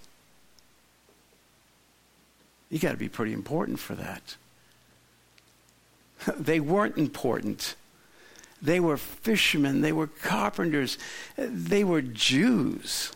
You 2.70 2.80
got 2.80 2.92
to 2.92 2.98
be 2.98 3.10
pretty 3.10 3.34
important 3.34 3.80
for 3.80 3.96
that. 3.96 4.36
they 6.38 6.60
weren't 6.60 6.98
important. 6.98 7.76
They 8.64 8.80
were 8.80 8.96
fishermen, 8.96 9.82
they 9.82 9.92
were 9.92 10.08
carpenters, 10.08 10.98
they 11.38 11.84
were 11.84 12.02
Jews. 12.02 13.12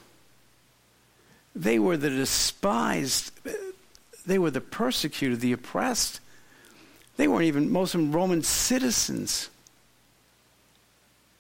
They 1.56 1.80
were 1.80 1.96
the 1.96 2.10
despised, 2.10 3.32
they 4.28 4.38
were 4.38 4.52
the 4.52 4.60
persecuted, 4.60 5.40
the 5.40 5.54
oppressed. 5.54 6.20
They 7.16 7.30
weren't 7.30 7.46
even 7.46 7.72
most 7.72 7.96
of 7.96 8.02
them 8.02 8.12
Roman 8.12 8.44
citizens. 8.44 9.50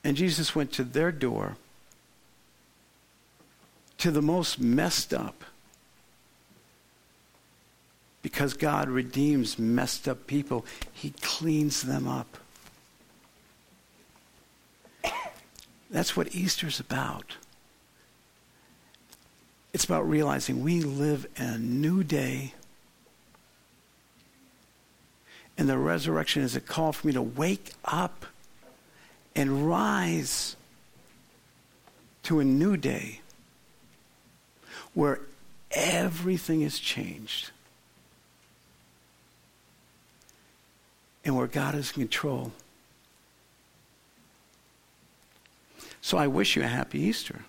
And 0.05 0.15
Jesus 0.15 0.55
went 0.55 0.71
to 0.73 0.85
their 0.85 1.11
door, 1.11 1.57
to 3.97 4.09
the 4.09 4.21
most 4.21 4.57
messed 4.57 5.13
up. 5.13 5.43
Because 8.21 8.53
God 8.53 8.87
redeems 8.87 9.59
messed 9.59 10.07
up 10.07 10.27
people, 10.27 10.65
He 10.93 11.13
cleans 11.21 11.81
them 11.81 12.07
up. 12.07 12.37
That's 15.89 16.15
what 16.15 16.35
Easter's 16.35 16.79
about. 16.79 17.37
It's 19.73 19.85
about 19.85 20.09
realizing 20.09 20.63
we 20.63 20.81
live 20.81 21.27
in 21.37 21.45
a 21.45 21.57
new 21.57 22.03
day. 22.03 22.53
And 25.57 25.69
the 25.69 25.77
resurrection 25.77 26.43
is 26.43 26.55
a 26.55 26.61
call 26.61 26.93
for 26.93 27.07
me 27.07 27.13
to 27.13 27.21
wake 27.21 27.71
up 27.85 28.25
and 29.35 29.67
rise 29.67 30.55
to 32.23 32.39
a 32.39 32.43
new 32.43 32.75
day 32.75 33.21
where 34.93 35.19
everything 35.71 36.61
is 36.61 36.79
changed 36.79 37.51
and 41.23 41.35
where 41.35 41.47
God 41.47 41.75
is 41.75 41.89
in 41.89 41.93
control. 41.93 42.51
So 46.07 46.17
I 46.17 46.27
wish 46.27 46.55
you 46.55 46.63
a 46.63 46.67
happy 46.67 47.01
Easter. 47.01 47.41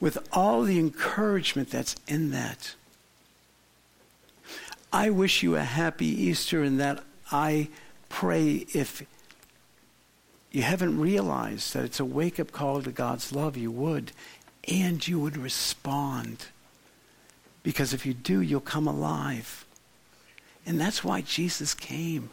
With 0.00 0.18
all 0.34 0.64
the 0.64 0.78
encouragement 0.78 1.70
that's 1.70 1.96
in 2.06 2.30
that. 2.32 2.74
I 4.92 5.08
wish 5.08 5.42
you 5.42 5.56
a 5.56 5.62
happy 5.62 6.08
Easter 6.08 6.62
in 6.62 6.76
that 6.76 7.02
I 7.30 7.68
pray 8.10 8.66
if 8.74 9.02
you 10.50 10.60
haven't 10.60 11.00
realized 11.00 11.72
that 11.72 11.86
it's 11.86 12.00
a 12.00 12.04
wake 12.04 12.38
up 12.38 12.52
call 12.52 12.82
to 12.82 12.90
God's 12.90 13.32
love, 13.32 13.56
you 13.56 13.70
would, 13.70 14.12
and 14.68 15.08
you 15.08 15.18
would 15.18 15.38
respond. 15.38 16.48
Because 17.62 17.94
if 17.94 18.04
you 18.04 18.12
do, 18.12 18.42
you'll 18.42 18.60
come 18.60 18.86
alive. 18.86 19.64
And 20.66 20.78
that's 20.78 21.02
why 21.02 21.22
Jesus 21.22 21.72
came. 21.72 22.28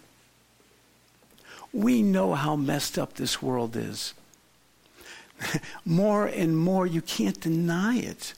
We 1.74 2.02
know 2.02 2.34
how 2.34 2.56
messed 2.56 2.98
up 2.98 3.14
this 3.14 3.42
world 3.42 3.76
is. 3.76 4.14
more 5.86 6.26
and 6.26 6.58
more, 6.58 6.88
you 6.88 7.02
can't 7.02 7.40
deny 7.40 7.98
it. 7.98 8.34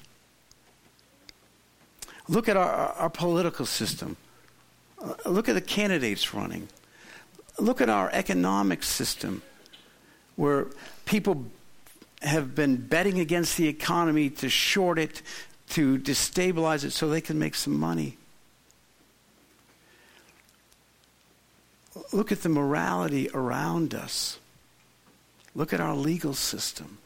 Look 2.27 2.47
at 2.47 2.57
our, 2.57 2.69
our 2.69 3.09
political 3.09 3.65
system. 3.65 4.17
Uh, 5.01 5.13
look 5.25 5.49
at 5.49 5.55
the 5.55 5.61
candidates 5.61 6.33
running. 6.33 6.67
Look 7.59 7.81
at 7.81 7.89
our 7.89 8.09
economic 8.13 8.83
system, 8.83 9.41
where 10.35 10.67
people 11.05 11.45
have 12.21 12.55
been 12.55 12.75
betting 12.77 13.19
against 13.19 13.57
the 13.57 13.67
economy 13.67 14.29
to 14.29 14.49
short 14.49 14.99
it, 14.99 15.21
to 15.69 15.97
destabilize 15.97 16.83
it 16.83 16.91
so 16.91 17.09
they 17.09 17.21
can 17.21 17.39
make 17.39 17.55
some 17.55 17.77
money. 17.77 18.17
Look 22.11 22.31
at 22.31 22.41
the 22.41 22.49
morality 22.49 23.29
around 23.33 23.93
us. 23.93 24.39
Look 25.55 25.73
at 25.73 25.81
our 25.81 25.95
legal 25.95 26.33
system. 26.33 26.97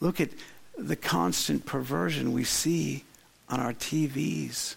Look 0.00 0.20
at 0.20 0.30
the 0.76 0.96
constant 0.96 1.66
perversion 1.66 2.32
we 2.32 2.44
see 2.44 3.04
on 3.48 3.60
our 3.60 3.72
TVs. 3.72 4.74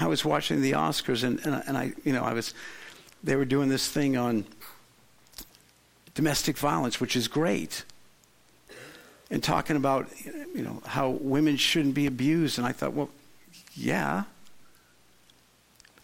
I 0.00 0.06
was 0.06 0.24
watching 0.24 0.62
the 0.62 0.72
Oscars, 0.72 1.24
and, 1.24 1.38
and, 1.44 1.62
and 1.66 1.76
I, 1.76 1.92
you 2.04 2.12
know, 2.12 2.24
I 2.24 2.32
was, 2.32 2.54
they 3.22 3.36
were 3.36 3.44
doing 3.44 3.68
this 3.68 3.88
thing 3.88 4.16
on 4.16 4.46
domestic 6.14 6.56
violence, 6.56 7.00
which 7.00 7.14
is 7.14 7.28
great, 7.28 7.84
and 9.30 9.42
talking 9.42 9.76
about, 9.76 10.08
you 10.24 10.62
know, 10.62 10.82
how 10.86 11.10
women 11.10 11.56
shouldn't 11.56 11.94
be 11.94 12.06
abused. 12.06 12.58
And 12.58 12.66
I 12.66 12.72
thought, 12.72 12.94
well, 12.94 13.10
yeah, 13.74 14.24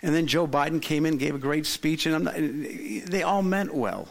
and 0.04 0.14
then 0.14 0.26
Joe 0.26 0.46
Biden 0.46 0.82
came 0.82 1.06
in, 1.06 1.16
gave 1.16 1.34
a 1.34 1.38
great 1.38 1.64
speech, 1.64 2.04
and 2.04 2.24
not, 2.24 2.34
they 2.34 3.22
all 3.22 3.40
meant 3.40 3.74
well. 3.74 4.06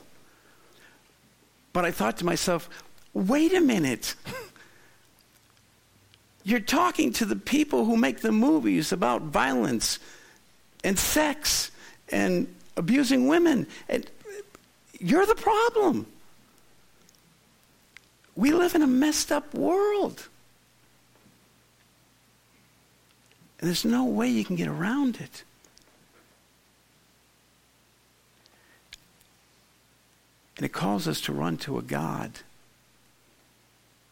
But 1.71 1.85
I 1.85 1.91
thought 1.91 2.17
to 2.17 2.25
myself, 2.25 2.67
wait 3.13 3.53
a 3.53 3.61
minute. 3.61 4.15
You're 6.43 6.61
talking 6.61 7.13
to 7.13 7.25
the 7.25 7.35
people 7.35 7.85
who 7.85 7.95
make 7.95 8.21
the 8.21 8.31
movies 8.31 8.91
about 8.91 9.21
violence 9.21 9.99
and 10.83 10.97
sex 10.97 11.69
and 12.09 12.47
abusing 12.75 13.27
women. 13.27 13.67
And 13.87 14.09
you're 14.99 15.27
the 15.27 15.35
problem. 15.35 16.07
We 18.35 18.51
live 18.51 18.73
in 18.73 18.81
a 18.81 18.87
messed 18.87 19.31
up 19.31 19.53
world. 19.53 20.27
And 23.59 23.69
there's 23.69 23.85
no 23.85 24.05
way 24.05 24.27
you 24.27 24.43
can 24.43 24.55
get 24.55 24.67
around 24.67 25.21
it. 25.21 25.43
And 30.63 30.69
it 30.69 30.73
calls 30.73 31.09
us 31.09 31.19
to 31.19 31.33
run 31.33 31.57
to 31.57 31.77
a 31.77 31.81
God 31.81 32.39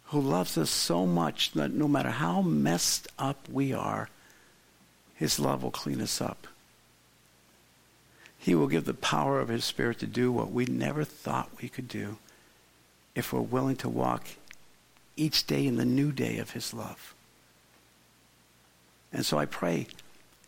who 0.08 0.20
loves 0.20 0.58
us 0.58 0.70
so 0.70 1.06
much 1.06 1.54
that 1.54 1.72
no 1.72 1.88
matter 1.88 2.10
how 2.10 2.42
messed 2.42 3.08
up 3.18 3.48
we 3.50 3.72
are, 3.72 4.10
his 5.16 5.40
love 5.40 5.64
will 5.64 5.72
clean 5.72 6.02
us 6.02 6.20
up. 6.20 6.48
He 8.38 8.54
will 8.54 8.68
give 8.68 8.84
the 8.84 8.94
power 8.94 9.40
of 9.40 9.48
his 9.48 9.64
spirit 9.64 10.00
to 10.00 10.08
do 10.08 10.30
what 10.30 10.52
we 10.52 10.66
never 10.66 11.06
thought 11.06 11.62
we 11.62 11.70
could 11.70 11.88
do 11.88 12.18
if 13.16 13.32
we're 13.32 13.40
willing 13.40 13.78
to 13.78 13.88
walk 13.88 14.28
each 15.16 15.48
day 15.48 15.66
in 15.66 15.78
the 15.78 15.86
new 15.86 16.12
day 16.12 16.38
of 16.38 16.52
his 16.52 16.74
love. 16.74 17.16
And 19.14 19.26
so 19.26 19.40
I 19.40 19.46
pray, 19.46 19.88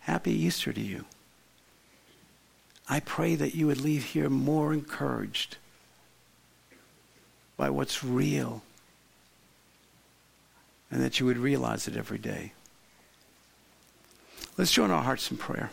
happy 0.01 0.33
Easter 0.33 0.73
to 0.73 0.81
you. 0.81 1.05
I 2.89 2.99
pray 2.99 3.35
that 3.35 3.55
you 3.55 3.67
would 3.67 3.79
leave 3.79 4.03
here 4.03 4.29
more 4.29 4.73
encouraged 4.73 5.55
by 7.57 7.69
what's 7.69 8.03
real 8.03 8.63
and 10.91 11.01
that 11.01 11.19
you 11.19 11.25
would 11.25 11.37
realize 11.37 11.87
it 11.87 11.97
every 11.97 12.19
day. 12.19 12.53
Let's 14.57 14.71
join 14.71 14.91
our 14.91 15.01
hearts 15.01 15.31
in 15.31 15.37
prayer. 15.37 15.71